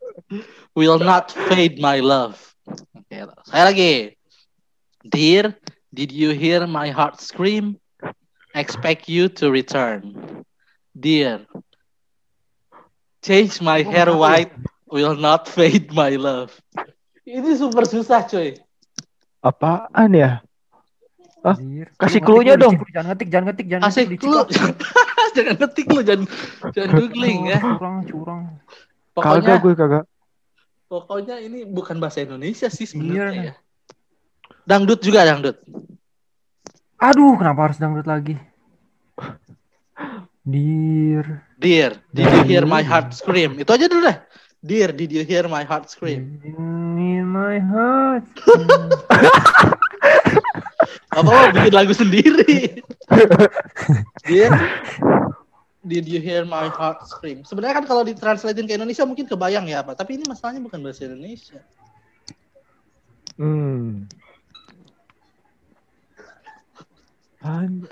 Will 0.75 0.99
not 0.99 1.33
fade 1.33 1.79
my 1.79 2.01
love. 2.01 2.39
Oke, 2.97 3.29
saya 3.45 3.69
lagi. 3.69 4.17
Dear, 5.05 5.53
did 5.93 6.15
you 6.15 6.31
hear 6.33 6.65
my 6.65 6.89
heart 6.89 7.21
scream? 7.21 7.77
Expect 8.55 9.05
you 9.11 9.29
to 9.37 9.51
return. 9.53 10.17
Dear, 10.97 11.45
change 13.21 13.61
my 13.61 13.83
hair 13.85 14.09
white. 14.17 14.55
Will 14.89 15.15
not 15.15 15.45
fade 15.45 15.93
my 15.93 16.17
love. 16.17 16.57
Ini 17.29 17.53
super 17.59 17.85
susah, 17.85 18.25
coy. 18.25 18.57
Apaan 19.41 20.11
ya? 20.13 20.31
Hah? 21.41 21.57
Kasih 21.97 22.21
Lu 22.21 22.27
clue-nya 22.27 22.55
dong. 22.55 22.77
Jangan 22.93 23.17
ngetik, 23.17 23.29
jangan 23.33 23.45
ngetik, 23.49 23.67
jangan 23.67 23.83
Kasih 23.89 24.05
ngetik. 24.07 24.21
clue. 24.21 24.45
jangan 25.37 25.55
ngetik 25.57 25.87
lu, 25.89 26.01
jangan 26.05 26.25
jangan 26.71 26.91
googling 26.93 27.41
ya. 27.49 27.59
Curang, 27.59 27.97
curang. 28.05 28.43
Pokoknya 29.11 29.41
Kagak 29.41 29.59
gue 29.61 29.75
kagak. 29.75 30.05
pokoknya 30.87 31.37
ini 31.39 31.63
bukan 31.65 31.97
bahasa 31.97 32.21
Indonesia 32.21 32.67
sih 32.67 32.83
Iya. 32.83 32.91
sebenarnya 32.91 33.43
ya. 33.43 33.55
Dangdut 34.67 35.01
juga 35.01 35.25
dangdut. 35.25 35.57
Aduh, 36.99 37.35
kenapa 37.35 37.71
harus 37.71 37.79
dangdut 37.81 38.05
lagi? 38.05 38.37
Dear. 40.45 41.45
Dear, 41.57 41.93
did 42.09 42.27
you 42.27 42.43
hear 42.47 42.65
my 42.65 42.81
heart 42.81 43.13
scream? 43.13 43.57
Itu 43.57 43.71
aja 43.71 43.85
dulu 43.85 44.03
deh. 44.03 44.17
Dear, 44.61 44.93
did 44.93 45.09
you 45.09 45.25
hear 45.25 45.49
my 45.49 45.65
heart 45.65 45.89
scream? 45.89 46.37
In 46.45 47.33
my 47.33 47.57
heart. 47.57 48.29
Apa 51.17 51.25
mau 51.25 51.49
bikin 51.49 51.73
lagu 51.73 51.97
sendiri? 51.97 52.85
Dear, 54.29 54.53
did 55.81 56.05
you 56.05 56.21
hear 56.21 56.45
my 56.45 56.69
heart 56.69 57.09
scream? 57.09 57.41
Sebenarnya 57.49 57.81
kan 57.81 57.89
kalau 57.89 58.05
ditranslatein 58.05 58.69
ke 58.69 58.77
Indonesia 58.77 59.09
mungkin 59.09 59.25
kebayang 59.25 59.65
ya 59.65 59.81
apa, 59.81 59.97
tapi 59.97 60.21
ini 60.21 60.29
masalahnya 60.29 60.61
bukan 60.61 60.85
bahasa 60.85 61.09
Indonesia. 61.09 61.65
Hmm. 63.41 64.05
Apaan? 67.41 67.89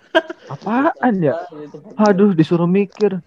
Apaan 0.52 1.14
ya? 1.24 1.48
Aduh, 1.96 2.36
disuruh 2.36 2.68
mikir. 2.68 3.24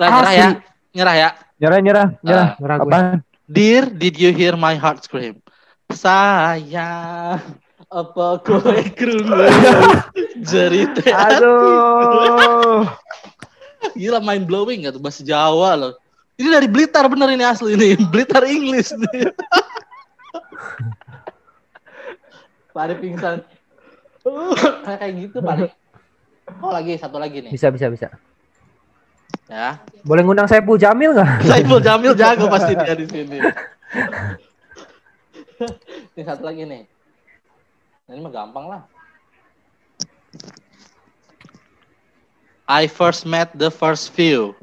Lah, 0.00 0.08
nyerah 0.08 0.32
ya, 0.32 0.48
nyerah 0.96 1.16
ya. 1.16 1.30
Nyerah, 1.56 1.80
nyerah, 1.80 2.08
nyerah. 2.20 2.48
Nyerah 2.60 2.76
gue. 2.76 2.90
Apaan? 2.92 3.24
Dear, 3.48 3.88
did 3.88 4.20
you 4.20 4.34
hear 4.34 4.58
my 4.58 4.76
heart 4.76 5.00
scream? 5.00 5.40
Sayang, 5.88 7.40
apa 7.86 8.26
kowe 8.42 8.80
krungu 8.98 9.46
cerita 10.42 11.06
Aduh. 11.30 12.82
Gila 13.94 14.18
mind 14.18 14.50
blowing 14.50 14.82
gak 14.84 14.98
tuh 14.98 15.02
bahasa 15.02 15.22
Jawa 15.22 15.78
loh. 15.78 15.92
Ini 16.36 16.52
dari 16.52 16.68
Blitar 16.68 17.06
bener 17.08 17.32
ini 17.32 17.46
asli 17.46 17.78
ini. 17.78 17.94
Blitar 18.12 18.44
English 18.44 18.92
nih. 18.92 19.30
Pak 22.76 22.82
Ari 22.92 22.94
pingsan. 23.00 23.40
Kayak 24.84 25.10
gitu 25.16 25.38
Pak 25.40 25.54
Ari. 25.56 25.72
Oh 26.60 26.74
lagi 26.74 26.98
satu 27.00 27.16
lagi 27.16 27.40
nih. 27.46 27.54
Bisa, 27.54 27.72
bisa, 27.72 27.88
bisa. 27.88 28.12
Ya. 29.46 29.78
Boleh 30.02 30.26
ngundang 30.26 30.50
saya 30.50 30.58
Jamil 30.62 31.14
nggak? 31.14 31.30
Saiful 31.50 31.78
Jamil 31.78 32.18
jago 32.18 32.50
pasti 32.50 32.74
dia 32.74 32.94
di 32.98 33.06
sini. 33.06 33.38
Ini 36.16 36.22
satu 36.26 36.42
lagi 36.42 36.66
nih. 36.66 36.82
Nah, 38.06 38.12
Ini 38.14 38.20
mah 38.22 38.32
gampang 38.34 38.66
lah. 38.66 38.82
I 42.66 42.90
first 42.90 43.22
met 43.22 43.54
the 43.54 43.70
first 43.70 44.10
few. 44.10 44.58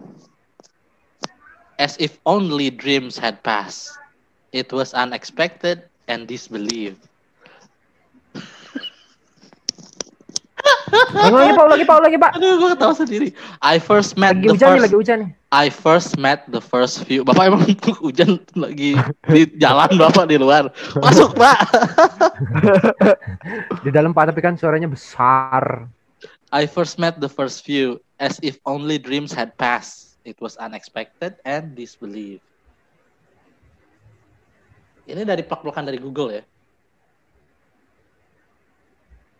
As 1.80 1.96
if 1.98 2.20
only 2.28 2.68
dreams 2.70 3.16
had 3.16 3.40
passed. 3.42 3.96
It 4.52 4.70
was 4.70 4.94
unexpected 4.94 5.88
and 6.12 6.28
disbelieved. 6.28 7.10
Ulang 10.94 11.34
lagi, 11.34 11.54
Pak, 11.54 11.68
lagi, 11.68 11.86
Pak, 11.86 12.00
lagi, 12.00 12.18
Pak. 12.18 12.32
Aduh, 12.38 12.54
gue 12.62 12.70
ketawa 12.78 12.94
sendiri. 12.94 13.28
I 13.62 13.76
first 13.82 14.16
met 14.16 14.38
Lagi 14.38 14.48
the 14.48 14.54
hujan 14.54 14.70
nih, 14.70 14.70
first 14.70 14.84
lagi 14.86 14.96
hujan 14.98 15.18
nih. 15.20 15.32
I 15.54 15.66
first 15.70 16.12
met 16.18 16.40
the 16.50 16.62
first 16.62 16.96
few. 17.06 17.22
Bapak 17.22 17.50
emang 17.50 17.62
hujan 18.06 18.42
lagi 18.58 18.98
di 19.30 19.42
jalan 19.58 19.92
Bapak 19.98 20.26
di 20.30 20.38
luar. 20.38 20.70
Masuk, 20.98 21.34
Pak. 21.38 21.58
Di 23.86 23.90
dalam 23.94 24.16
Pak, 24.16 24.34
tapi 24.34 24.40
kan 24.42 24.58
suaranya 24.58 24.90
besar. 24.90 25.86
I 26.54 26.70
first 26.70 27.02
met 27.02 27.18
the 27.18 27.30
first 27.30 27.66
few 27.66 27.98
as 28.22 28.38
if 28.46 28.62
only 28.66 29.02
dreams 29.02 29.34
had 29.34 29.58
passed. 29.58 30.22
It 30.24 30.40
was 30.40 30.56
unexpected 30.56 31.36
and 31.44 31.76
disbelieved. 31.76 32.46
Ini 35.04 35.28
dari 35.28 35.44
plak-plakan 35.44 35.84
dari 35.84 36.00
Google 36.00 36.30
ya. 36.32 36.44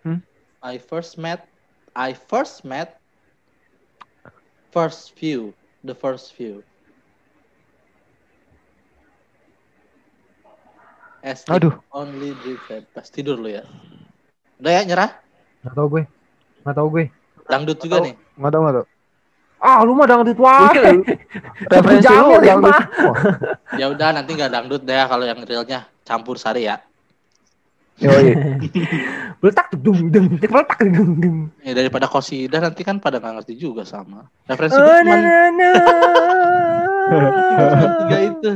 Hmm? 0.04 0.20
I 0.64 0.80
first 0.80 1.20
met 1.20 1.44
I 1.92 2.16
first 2.16 2.64
met 2.64 2.96
first 4.72 5.12
few, 5.12 5.52
the 5.84 5.92
first 5.92 6.32
few. 6.34 6.64
As 11.20 11.44
Aduh. 11.52 11.76
only 11.92 12.32
had 12.72 12.88
passed. 12.96 13.12
Tidur 13.12 13.36
lu 13.36 13.52
ya. 13.52 13.68
Udah 14.64 14.72
ya 14.72 14.82
nyerah? 14.88 15.12
Nggak 15.68 15.76
tahu 15.76 15.88
gue. 16.00 16.04
Nggak 16.64 16.76
tahu 16.80 16.88
gue. 16.96 17.06
Dangdut 17.48 17.78
juga 17.84 17.98
nih. 18.00 18.16
Nggak 18.40 18.52
tahu, 18.56 18.62
nggak 18.64 18.76
tahu. 18.80 18.86
Ah, 19.64 19.80
lu 19.84 19.96
mah 19.96 20.08
dangdut 20.08 20.40
wae. 20.40 21.04
Referensi 21.72 22.04
Jamil 22.04 22.40
lu 22.40 22.44
ya, 22.44 22.52
yang 22.56 22.60
Pak. 22.60 22.80
Ya 23.80 23.86
udah 23.92 24.10
nanti 24.16 24.32
nggak 24.36 24.52
dangdut 24.52 24.84
deh 24.84 25.04
kalau 25.08 25.24
yang 25.24 25.40
realnya 25.44 25.88
campur 26.04 26.36
sari 26.36 26.68
ya. 26.68 26.84
Letak 29.44 29.66
tuh 29.76 29.80
dung 29.80 30.10
dung, 30.10 30.40
tik 30.40 30.50
letak 30.50 30.80
dung 30.82 31.20
dung. 31.20 31.38
Ya 31.62 31.78
daripada 31.78 32.10
kosidah 32.10 32.64
nanti 32.64 32.82
kan 32.82 32.98
pada 32.98 33.20
nggak 33.20 33.44
ngerti 33.44 33.54
juga 33.60 33.84
sama. 33.86 34.26
Referensi 34.50 34.80
Oh, 34.80 34.88
cuma 35.04 35.16
na, 35.20 35.52
na. 35.52 35.72
tiga 38.04 38.18
itu. 38.24 38.52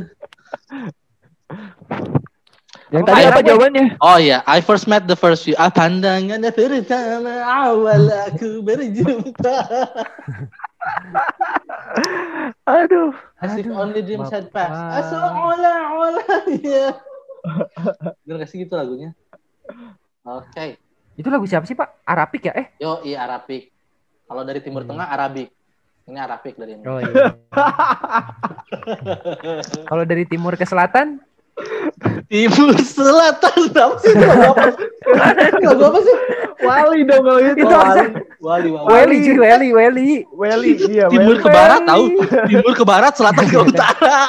Yang 2.88 3.04
tadi 3.04 3.24
apa 3.28 3.42
jawabannya? 3.44 3.86
Oh 4.00 4.16
iya, 4.16 4.40
I 4.48 4.64
first 4.64 4.88
met 4.88 5.12
the 5.12 5.20
first 5.20 5.44
few. 5.44 5.60
Ah, 5.60 5.68
pandangannya 5.68 6.56
pertama 6.56 7.44
awal 7.44 8.08
aku 8.32 8.64
berjumpa. 8.64 9.58
Aduh. 12.68 13.12
As 13.44 13.60
if 13.60 13.68
only 13.68 14.00
dreams 14.02 14.32
had 14.32 14.48
passed. 14.56 15.04
Asolah 15.04 16.48
ya. 16.64 16.96
Bener 18.24 18.36
gak 18.44 18.50
sih 18.52 18.64
gitu 18.64 18.76
lagunya? 18.76 19.12
Oke. 20.28 20.78
Itu 21.18 21.28
lagu 21.32 21.48
siapa 21.50 21.66
sih, 21.66 21.74
Pak? 21.74 22.06
Arabik 22.06 22.48
ya? 22.48 22.54
Eh. 22.54 22.68
Yo, 22.78 23.02
iya 23.02 23.26
Arabik. 23.26 23.72
Kalau 24.28 24.44
dari 24.44 24.60
Timur 24.60 24.84
Hmm. 24.84 24.92
Tengah 24.96 25.08
Arabik. 25.08 25.50
Ini 26.08 26.20
Arabik 26.24 26.56
dari 26.56 26.80
ini. 26.80 26.84
Oh 26.88 27.04
iya. 27.04 27.36
Kalau 29.92 30.08
dari 30.08 30.24
timur 30.24 30.56
ke 30.56 30.64
selatan, 30.64 31.20
Timur 32.32 32.72
Selatan 32.80 33.60
apa 33.76 33.98
sih? 34.00 34.16
Lagu 35.64 35.84
apa? 35.90 36.00
Sih? 36.00 36.16
Wali 36.64 37.04
dong 37.04 37.28
kalau 37.28 37.40
itu. 37.44 37.60
Itu? 37.60 37.76
Wali, 38.40 38.70
Wali. 38.72 38.88
Weli, 38.88 39.18
cuy, 39.26 39.38
Weli, 39.42 39.68
Weli. 39.74 40.10
Weli, 40.32 40.72
iya. 40.88 41.10
Timur 41.12 41.36
Weli. 41.36 41.44
ke 41.44 41.50
barat 41.50 41.82
tahu. 41.84 42.04
Timur 42.48 42.74
ke 42.78 42.86
barat, 42.86 43.14
selatan 43.18 43.46
ke 43.50 43.58
utara. 43.58 44.20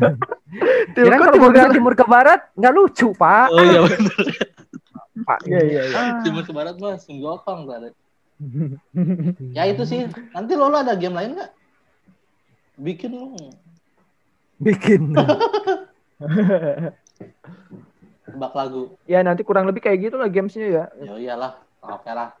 Timur, 0.96 1.12
Kira 1.12 1.16
kalau 1.20 1.32
timur 1.36 1.52
timur 1.68 1.92
ke 1.92 2.04
barat 2.08 2.40
nggak 2.56 2.72
lucu, 2.72 3.12
Pak. 3.12 3.52
Oh 3.52 3.60
iya 3.60 3.84
benar. 3.84 4.16
Pak. 5.26 5.42
Iya, 5.42 5.60
iya, 5.66 5.82
iya. 5.90 5.98
Ah. 5.98 6.22
Timur 6.22 6.46
ke 6.46 6.52
barat 6.54 6.78
mah 6.78 6.94
singgokong 7.02 7.66
tadi. 7.66 7.90
Ya 9.56 9.66
itu 9.66 9.82
sih. 9.88 10.06
Nanti 10.30 10.52
lo, 10.54 10.70
ada 10.70 10.94
game 10.94 11.16
lain 11.18 11.34
nggak? 11.34 11.50
Bikin 12.78 13.10
lo. 13.10 13.34
Bikin. 14.62 15.12
Tebak 18.26 18.52
lagu. 18.52 18.94
Ya 19.08 19.24
nanti 19.24 19.42
kurang 19.42 19.64
lebih 19.64 19.80
kayak 19.80 19.98
gitu 20.10 20.16
lah 20.20 20.28
gamesnya 20.28 20.68
ya. 20.68 20.84
Ya 21.00 21.14
iyalah. 21.16 21.52
Oke 21.80 22.10
lah. 22.12 22.36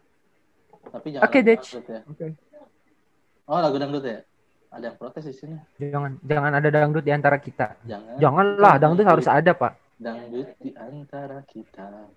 Tapi 0.92 1.16
jangan 1.16 1.30
Dej. 1.32 1.62
dangdut 1.64 1.86
ya. 1.88 2.00
Oke. 2.06 2.26
Oh 3.46 3.58
lagu 3.62 3.76
dangdut 3.80 4.04
ya? 4.04 4.20
Ada 4.76 4.92
yang 4.92 4.96
protes 5.00 5.24
di 5.24 5.34
sini. 5.34 5.56
Jangan 5.80 6.20
jangan 6.20 6.52
ada 6.52 6.68
dangdut 6.68 7.04
di 7.06 7.12
antara 7.14 7.40
kita. 7.40 7.80
Jangan. 7.88 8.20
Janganlah, 8.20 8.74
dangdut 8.76 9.06
harus 9.08 9.24
ada, 9.30 9.52
Pak. 9.56 9.72
Dangdut 9.96 10.52
di 10.60 10.76
antara 10.76 11.40
kita. 11.48 12.10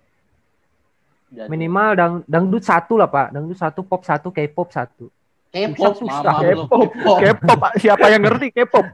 Jadi, 1.30 1.46
Minimal 1.46 1.88
dang, 1.94 2.14
dangdut 2.26 2.66
satu 2.66 2.98
lah, 2.98 3.06
Pak. 3.06 3.30
Dangdut 3.30 3.54
satu, 3.54 3.86
pop 3.86 4.02
satu, 4.02 4.34
K-pop 4.34 4.68
satu. 4.74 5.06
K-pop, 5.50 5.94
K-pop. 6.02 7.18
K-pop. 7.22 7.60
Siapa 7.78 8.06
yang 8.10 8.22
ngerti 8.26 8.50
K-pop? 8.50 8.86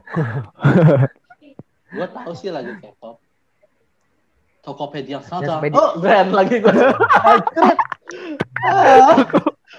Gue 1.93 2.07
tahu 2.13 2.31
sih 2.37 2.53
lagu 2.53 2.73
K-pop. 2.77 3.17
Tokopedia. 4.61 5.17
Tokopedia. 5.23 5.77
Oh, 5.77 5.97
brand 5.97 6.31
lagi 6.33 6.61
gue. 6.61 6.73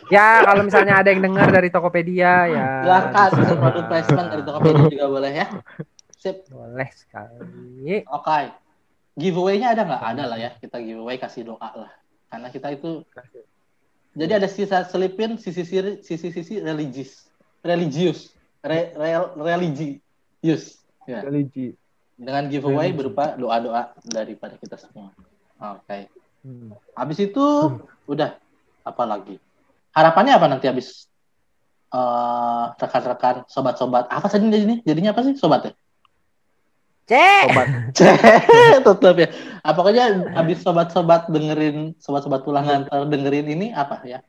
Ya, 0.09 0.41
kalau 0.41 0.65
misalnya 0.65 1.05
ada 1.05 1.13
yang 1.13 1.21
dengar 1.21 1.53
dari 1.53 1.69
Tokopedia 1.69 2.49
ya. 2.49 2.67
Silakan 2.81 3.31
produk 3.61 3.85
placement 3.93 4.29
dari 4.33 4.43
Tokopedia 4.45 4.85
juga 4.89 5.07
boleh 5.11 5.33
ya. 5.37 5.47
Sip. 6.17 6.49
Boleh 6.49 6.89
sekali. 6.97 8.01
Oke. 8.09 8.49
Giveaway-nya 9.21 9.77
ada 9.77 9.83
nggak? 9.85 10.03
Ada 10.17 10.25
lah 10.25 10.39
ya. 10.41 10.51
Kita 10.57 10.81
giveaway 10.81 11.21
kasih 11.21 11.53
doa 11.53 11.69
lah. 11.77 11.93
Karena 12.29 12.49
kita 12.53 12.69
itu 12.73 13.03
jadi 14.19 14.43
ada 14.43 14.49
sisa 14.51 14.85
selipin 14.85 15.39
sisi 15.39 15.63
sisi 15.65 16.03
sisi 16.05 16.29
sisi 16.33 16.55
religius, 16.61 17.29
religius, 17.65 18.33
Re, 18.59 18.93
rel- 18.99 19.33
religius. 19.39 20.83
Ya. 21.07 21.23
Religi. 21.25 21.79
Dengan 22.19 22.51
giveaway 22.51 22.91
Religi. 22.91 22.99
berupa 22.99 23.25
doa-doa 23.39 23.95
daripada 24.03 24.59
kita 24.59 24.77
semua. 24.77 25.15
Oke. 25.57 26.11
Hmm. 26.43 26.75
Habis 26.99 27.31
itu 27.31 27.45
udah 28.11 28.35
apa 28.83 29.05
lagi? 29.07 29.39
Harapannya 29.95 30.35
apa 30.35 30.47
nanti 30.51 30.67
habis 30.67 31.07
eh, 31.95 32.65
rekan-rekan, 32.75 33.47
sobat-sobat. 33.47 34.11
Apa 34.11 34.27
tadi 34.27 34.51
ini? 34.51 34.83
Jadinya 34.83 35.15
apa 35.15 35.23
sih 35.25 35.39
sobat 35.39 35.71
ya? 35.71 35.73
Cek. 37.09 37.45
Sobat. 37.49 37.69
Tetap 38.85 39.17
ya. 39.17 39.29
Ah, 39.65 39.73
pokoknya 39.73 40.29
habis 40.37 40.61
sobat-sobat 40.61 41.33
dengerin 41.33 41.97
sobat-sobat 41.97 42.45
pulang 42.45 42.69
ngantar 42.69 43.09
dengerin 43.09 43.49
ini 43.49 43.67
apa 43.73 44.05
ya? 44.05 44.21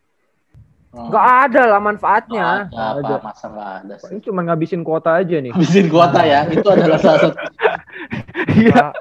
Hmm. 0.89 1.11
Nggak 1.11 1.25
ada 1.51 1.61
lah 1.69 1.79
manfaatnya. 1.83 2.47
ada 2.73 2.97
apa 2.97 3.05
Ada. 3.05 3.15
masa 3.21 3.45
nggak 3.51 3.69
ada 3.83 3.93
Ini 3.99 4.17
sih. 4.17 4.25
cuma 4.25 4.41
ngabisin 4.41 4.81
kuota 4.81 5.21
aja 5.21 5.37
nih. 5.37 5.51
Habisin 5.53 5.85
kuota 5.91 6.21
ya. 6.25 6.49
Itu 6.49 6.65
adalah 6.71 6.97
salah 6.97 7.19
satu. 7.29 7.37
Iya. 8.49 8.89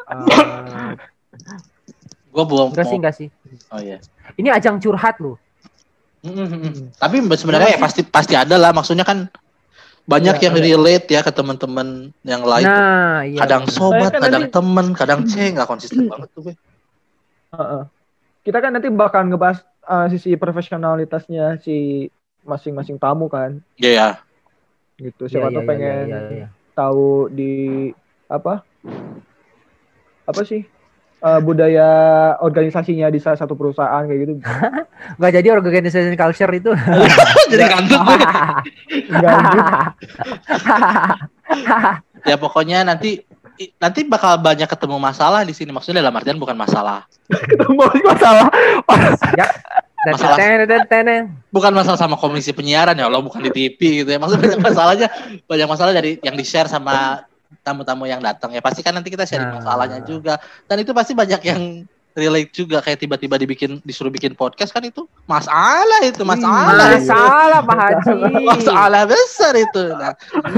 Gue 2.35 2.45
buang. 2.45 2.71
enggak 2.75 2.87
sih, 2.87 2.97
enggak 2.99 3.15
sih. 3.17 3.29
Oh 3.73 3.81
iya. 3.81 3.99
Ini 4.37 4.49
ajang 4.53 4.83
curhat 4.83 5.17
loh. 5.23 5.39
Mm, 6.23 6.35
mm, 6.35 6.49
mm. 6.51 6.85
Tapi 6.99 7.17
sebenarnya 7.39 7.69
ya 7.75 7.79
pasti 7.81 8.03
pasti 8.05 8.35
ada 8.35 8.59
lah. 8.59 8.75
Maksudnya 8.75 9.07
kan 9.07 9.31
banyak 10.09 10.41
Iya, 10.41 10.45
yang 10.49 10.57
relate 10.57 11.07
ya 11.13 11.21
ke 11.21 11.29
teman-teman 11.29 12.09
yang 12.25 12.41
lain. 12.41 12.65
Nah, 12.65 13.29
iya. 13.29 13.45
kadang 13.45 13.69
bener. 13.69 13.77
sobat, 13.77 14.09
kan 14.09 14.21
kadang 14.25 14.43
nanti- 14.49 14.57
temen, 14.57 14.87
kadang 14.97 15.21
C 15.29 15.35
nggak 15.53 15.69
konsisten 15.69 16.09
banget 16.09 16.29
tuh. 16.33 16.43
Be. 16.49 16.53
Heeh. 17.53 17.83
Kita 18.41 18.59
kan 18.65 18.73
nanti 18.73 18.89
bakal 18.89 19.29
ngebahas 19.29 19.61
uh, 19.85 20.09
sisi 20.09 20.33
profesionalitasnya 20.41 21.61
si 21.61 22.09
masing-masing 22.49 22.97
tamu 22.97 23.29
kan, 23.29 23.61
Iya 23.77 23.91
ya. 23.93 24.09
gitu. 24.97 25.29
Iya, 25.29 25.33
Siapa 25.37 25.53
iya, 25.53 25.57
tuh 25.61 25.63
iya, 25.63 25.69
pengen 25.69 26.05
iya, 26.09 26.21
iya. 26.33 26.49
tahu 26.73 27.29
di 27.29 27.53
apa? 28.33 28.65
Apa 30.25 30.41
sih? 30.49 30.65
Uh, 31.19 31.43
budaya 31.43 31.91
organisasinya 32.39 33.11
di 33.11 33.19
salah 33.19 33.35
satu 33.35 33.59
perusahaan 33.59 34.07
kayak 34.07 34.21
gitu. 34.23 34.33
Nggak 35.19 35.33
jadi 35.35 35.49
organization 35.51 36.15
culture 36.15 36.53
itu. 36.55 36.71
Jadi. 37.51 37.63
Enggak 39.11 39.35
gitu. 39.51 39.63
ya 42.23 42.37
pokoknya 42.39 42.87
nanti 42.87 43.27
nanti 43.83 44.07
bakal 44.07 44.39
banyak 44.39 44.71
ketemu 44.71 44.97
masalah 45.03 45.43
di 45.43 45.51
sini. 45.51 45.75
Maksudnya 45.75 46.07
dalam 46.07 46.15
artian 46.15 46.39
bukan 46.39 46.55
masalah. 46.55 47.03
Ketemu 47.27 47.83
masalah. 48.07 48.47
Dan 50.07 50.15
Masalah-. 50.15 50.39
Bukan 51.51 51.73
masalah 51.75 51.99
sama 51.99 52.15
komisi 52.15 52.55
penyiaran 52.55 52.95
ya 52.95 53.11
Allah, 53.11 53.19
bukan 53.19 53.43
di 53.43 53.51
TV 53.51 54.07
gitu 54.07 54.11
ya. 54.15 54.19
Maksudnya 54.23 54.47
banyak 54.47 54.63
masalahnya, 54.71 55.09
banyak 55.51 55.69
masalah 55.69 55.93
dari 55.93 56.23
yang 56.23 56.39
di-share 56.39 56.71
sama 56.71 57.27
tamu-tamu 57.61 58.05
yang 58.05 58.21
datang 58.21 58.53
ya. 58.53 58.61
Pasti 58.61 58.81
kan 58.81 58.93
nanti 58.93 59.09
kita 59.09 59.25
sharing 59.25 59.49
Nah. 59.49 59.61
masalahnya 59.61 60.01
juga. 60.03 60.37
Dan 60.65 60.81
itu 60.81 60.93
pasti 60.93 61.13
banyak 61.13 61.41
yang 61.43 61.61
relate 62.13 62.51
juga 62.51 62.83
kayak 62.83 62.99
tiba-tiba 62.99 63.39
dibikin 63.39 63.79
disuruh 63.87 64.11
bikin 64.11 64.35
podcast 64.35 64.75
kan 64.75 64.83
itu 64.83 65.07
masalah 65.25 66.03
itu 66.03 66.27
masalah 66.27 66.99
itu. 66.99 67.07
Masalah 67.07 67.61
Pak 67.63 67.77
Haji. 67.79 68.11
masalah 68.51 69.03
besar 69.07 69.55
itu 69.55 69.83
nah, 69.95 70.15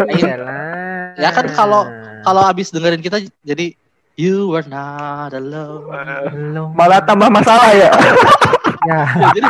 Iyalah. 0.08 1.20
Ya 1.20 1.30
kan 1.30 1.52
kalau- 1.52 1.84
kalau 2.20 2.42
abis 2.48 2.72
dengerin 2.72 3.00
kita 3.00 3.20
jadi 3.44 3.76
you 4.20 4.36
were 4.46 4.66
not 4.66 5.32
alone. 5.32 5.88
Malah 6.76 7.00
tambah 7.02 7.32
masalah 7.32 7.72
ya. 7.72 7.88
Ya. 8.80 9.00
jadi 9.36 9.48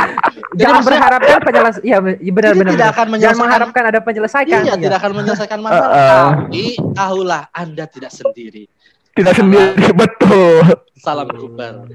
jadi 0.50 0.62
Jangan 0.66 0.82
berharapkan 0.82 1.38
penjelas 1.40 1.76
iya 1.80 1.98
iya, 2.18 2.32
benar 2.34 2.50
jadi 2.50 2.58
benar. 2.58 2.72
tidak 2.72 2.82
benar. 2.82 2.90
akan 2.90 2.98
Jangan 2.98 3.12
menyelesaikan 3.12 3.38
mengharapkan 3.40 3.82
ada 3.86 4.00
penyelesaian. 4.02 4.46
iya, 4.48 4.58
Iya. 4.66 4.74
tidak 4.76 4.96
akan 4.98 5.12
menyelesaikan 5.14 5.58
masalah 5.66 5.86
Uh-uh. 5.94 6.28
tapi 6.42 6.64
tahulah 6.92 7.42
anda 7.52 7.84
tidak 7.86 8.10
sendiri 8.10 8.64
Tidak 9.10 9.34
sendiri 9.36 9.86
betul. 10.02 10.62
salam 10.96 11.30
kubar 11.30 11.86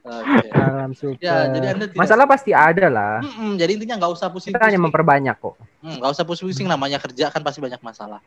Oke. 0.00 0.48
Alam 0.50 0.90
super. 0.90 1.20
ya 1.20 1.46
jadi 1.46 1.66
anda 1.70 1.84
tidak 1.86 2.00
Masalah 2.00 2.24
pasti 2.26 2.50
ada 2.50 2.86
lah. 2.88 3.22
Mm-mm, 3.22 3.54
jadi 3.54 3.70
intinya 3.78 3.94
nggak 4.00 4.10
usah 4.10 4.26
pusing 4.26 4.50
Kita 4.50 4.64
hanya 4.64 4.80
memperbanyak 4.80 5.36
kok. 5.36 5.54
Hmm, 5.84 5.94
nggak 6.02 6.10
usah 6.10 6.24
pusing-pusing 6.26 6.66
namanya 6.66 6.98
kerja 6.98 7.30
kan 7.30 7.38
pasti 7.40 7.62
banyak 7.62 7.78
masalah 7.78 8.18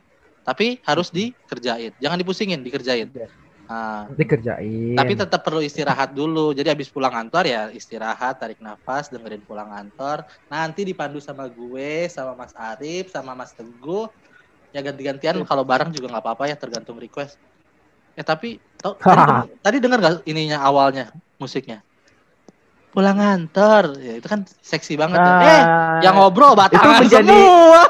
tapi 0.43 0.83
harus 0.83 1.07
dikerjain 1.07 1.95
jangan 1.97 2.19
dipusingin 2.19 2.59
dikerjain 2.59 3.07
Iya. 3.73 4.05
nah, 4.05 4.13
Dikerjain. 4.13 4.95
Tapi 4.95 5.13
tetap 5.17 5.41
perlu 5.41 5.61
istirahat 5.61 6.13
dulu. 6.13 6.53
Jadi 6.53 6.69
habis 6.69 6.89
pulang 6.93 7.11
kantor 7.11 7.43
ya 7.49 7.61
istirahat, 7.73 8.37
tarik 8.37 8.61
nafas, 8.61 9.09
dengerin 9.09 9.41
pulang 9.41 9.69
kantor. 9.69 10.21
Nanti 10.47 10.85
dipandu 10.85 11.17
sama 11.17 11.49
gue, 11.49 12.05
sama 12.07 12.37
Mas 12.37 12.53
Arif, 12.53 13.09
sama 13.09 13.33
Mas 13.33 13.51
Teguh. 13.57 14.05
Ya 14.73 14.81
ganti-gantian 14.81 15.37
kalau 15.45 15.61
bareng 15.65 15.93
juga 15.93 16.09
nggak 16.09 16.23
apa-apa 16.23 16.49
ya 16.49 16.55
tergantung 16.57 16.97
request. 16.97 17.37
Ya 18.13 18.21
tapi 18.21 18.61
tau, 18.77 18.93
tadi, 19.01 19.21
tadi 19.61 19.77
dengar 19.81 19.97
nggak 20.01 20.15
ininya 20.29 20.61
awalnya 20.61 21.09
musiknya? 21.41 21.81
Pulang 22.93 23.17
kantor, 23.17 23.97
ya 23.97 24.21
itu 24.21 24.27
kan 24.29 24.45
seksi 24.61 24.93
banget. 24.93 25.17
ya. 25.17 25.25
Eh, 25.25 25.33
Nah, 25.41 25.61
yang 26.05 26.13
ngobrol 26.13 26.53
batangan 26.53 27.01
menjadi- 27.01 27.25
semua. 27.25 27.81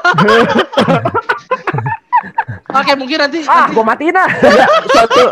Oke, 2.74 2.92
mungkin 2.94 3.18
nanti, 3.18 3.38
ah, 3.44 3.64
nanti 3.64 3.72
gua 3.72 3.84
matiin 3.86 4.14
ah. 4.14 4.28
suatu 4.92 5.22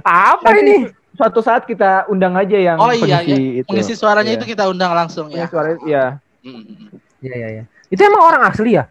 Apa 0.00 0.48
nanti 0.48 0.62
ini? 0.62 0.76
suatu 1.12 1.40
saat 1.40 1.62
kita 1.62 2.06
undang 2.06 2.34
aja 2.34 2.54
yang 2.54 2.76
Oh 2.76 2.90
iya, 2.90 3.18
pengisi 3.18 3.34
itu. 3.58 3.68
mengisi 3.68 3.94
suaranya 3.94 4.30
Iya. 4.30 4.38
itu 4.38 4.46
kita 4.48 4.64
undang 4.66 4.90
langsung 4.90 5.28
ya. 5.28 5.46
Pengisi 5.46 5.50
suara 5.50 5.68
ya. 5.84 6.04
Mm, 6.40 6.50
mm, 6.50 6.62
mm. 6.62 6.88
Iya 7.20 7.34
iya 7.34 7.48
iya. 7.50 7.62
Itu 7.86 8.00
emang 8.00 8.22
orang 8.24 8.42
asli 8.44 8.70
ya? 8.72 8.84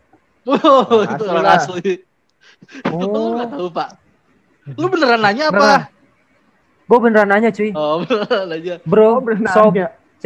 Oh, 0.44 0.58
itu 1.02 1.14
Asli 1.14 1.28
orang 1.30 1.44
lah. 1.46 1.56
asli. 1.60 1.92
Oh. 2.86 3.36
nggak 3.36 3.50
tahu 3.50 3.68
pak? 3.70 3.90
Lu 4.74 4.88
beneran 4.88 5.20
nanya 5.20 5.44
apa? 5.48 5.58
Beneran. 5.58 5.82
Gue 6.84 6.98
beneran 7.00 7.30
nanya 7.30 7.50
cuy. 7.50 7.70
Oh 7.74 8.00
beneran 8.02 8.48
aja. 8.50 8.74
Bro, 8.84 9.08
Oh, 9.10 9.20
bener 9.20 9.48
sob, 9.50 9.72
nanya. 9.72 9.88
C. 10.18 10.26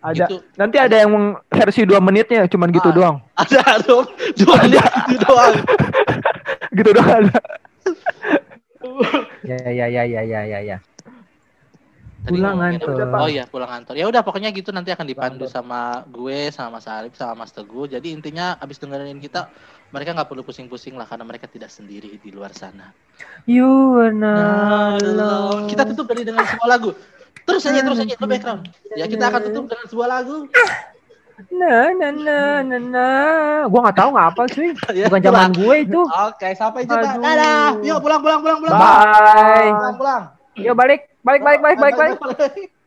Ada. 0.00 0.24
Gitu. 0.26 0.36
Nanti 0.54 0.76
ada 0.76 0.96
yang 0.96 1.12
versi 1.46 1.84
dua 1.84 2.00
menitnya, 2.00 2.44
cuman 2.46 2.68
gitu 2.70 2.88
Ah. 2.88 2.94
doang. 2.94 3.16
Ada 3.34 3.80
dong. 3.82 4.08
Dua 4.34 4.54
menit 4.58 4.80
itu 5.08 5.16
doang. 5.20 5.52
Gitu 6.70 6.90
doang 6.94 7.10
ada. 7.10 7.40
Ya 9.42 9.58
ya 9.68 9.86
ya 9.90 10.02
ya 10.06 10.22
ya 10.22 10.40
ya 10.46 10.58
ya. 10.62 10.78
Tadi 12.20 12.36
Pulang 12.36 12.60
kantor. 12.60 13.16
Oh 13.16 13.28
iya 13.32 13.44
pulang 13.48 13.70
kantor. 13.70 13.94
Ya 13.96 14.04
udah 14.04 14.20
pokoknya 14.20 14.52
gitu 14.52 14.76
nanti 14.76 14.92
akan 14.92 15.08
dipandu 15.08 15.48
sama 15.48 16.04
gue, 16.04 16.52
sama 16.52 16.76
Mas 16.76 16.84
Arif, 16.84 17.16
sama 17.16 17.44
Mas 17.44 17.52
Teguh. 17.52 17.88
Jadi 17.88 18.12
intinya 18.12 18.60
abis 18.60 18.76
dengerin 18.76 19.16
kita, 19.24 19.48
mereka 19.88 20.12
nggak 20.12 20.28
perlu 20.28 20.44
pusing-pusing 20.44 21.00
lah 21.00 21.08
karena 21.08 21.24
mereka 21.24 21.48
tidak 21.48 21.72
sendiri 21.72 22.20
di 22.20 22.30
luar 22.30 22.52
sana. 22.52 22.92
You 23.48 23.96
are 23.96 24.12
not 24.12 25.00
alone. 25.00 25.72
Kita 25.72 25.88
tutup 25.88 26.12
dari 26.12 26.28
dengan 26.28 26.44
sebuah 26.44 26.68
lagu. 26.68 26.92
Terus 27.48 27.64
aja, 27.64 27.80
terus 27.80 27.98
aja, 28.04 28.14
lo 28.20 28.26
background. 28.28 28.68
Ya 28.94 29.08
kita 29.08 29.24
akan 29.32 29.40
tutup 29.48 29.64
dengan 29.72 29.86
sebuah 29.88 30.08
lagu. 30.12 30.44
Na 31.48 31.90
na 31.96 32.08
na 32.12 32.38
na 32.60 32.76
na. 32.76 33.06
Gua 33.70 33.80
nggak 33.88 33.96
tahu 33.96 34.08
nggak 34.12 34.28
apa 34.34 34.42
cuy. 34.52 34.68
Ya, 34.98 35.06
Bukan 35.08 35.22
zaman 35.24 35.50
gue 35.56 35.76
itu. 35.86 36.00
Oke, 36.04 36.48
sampai 36.52 36.84
jumpa. 36.84 37.16
Dadah. 37.16 37.80
Yuk 37.80 37.98
pulang, 38.04 38.20
pulang, 38.20 38.40
pulang, 38.44 38.58
pulang. 38.60 38.76
Bye. 38.76 39.70
Pulang, 39.72 39.96
pulang. 39.96 40.22
Yuk 40.60 40.74
balik, 40.76 41.00
balik, 41.24 41.40
balik, 41.40 41.60
balik, 41.62 41.78
balik. 41.78 41.96
balik. 41.96 42.79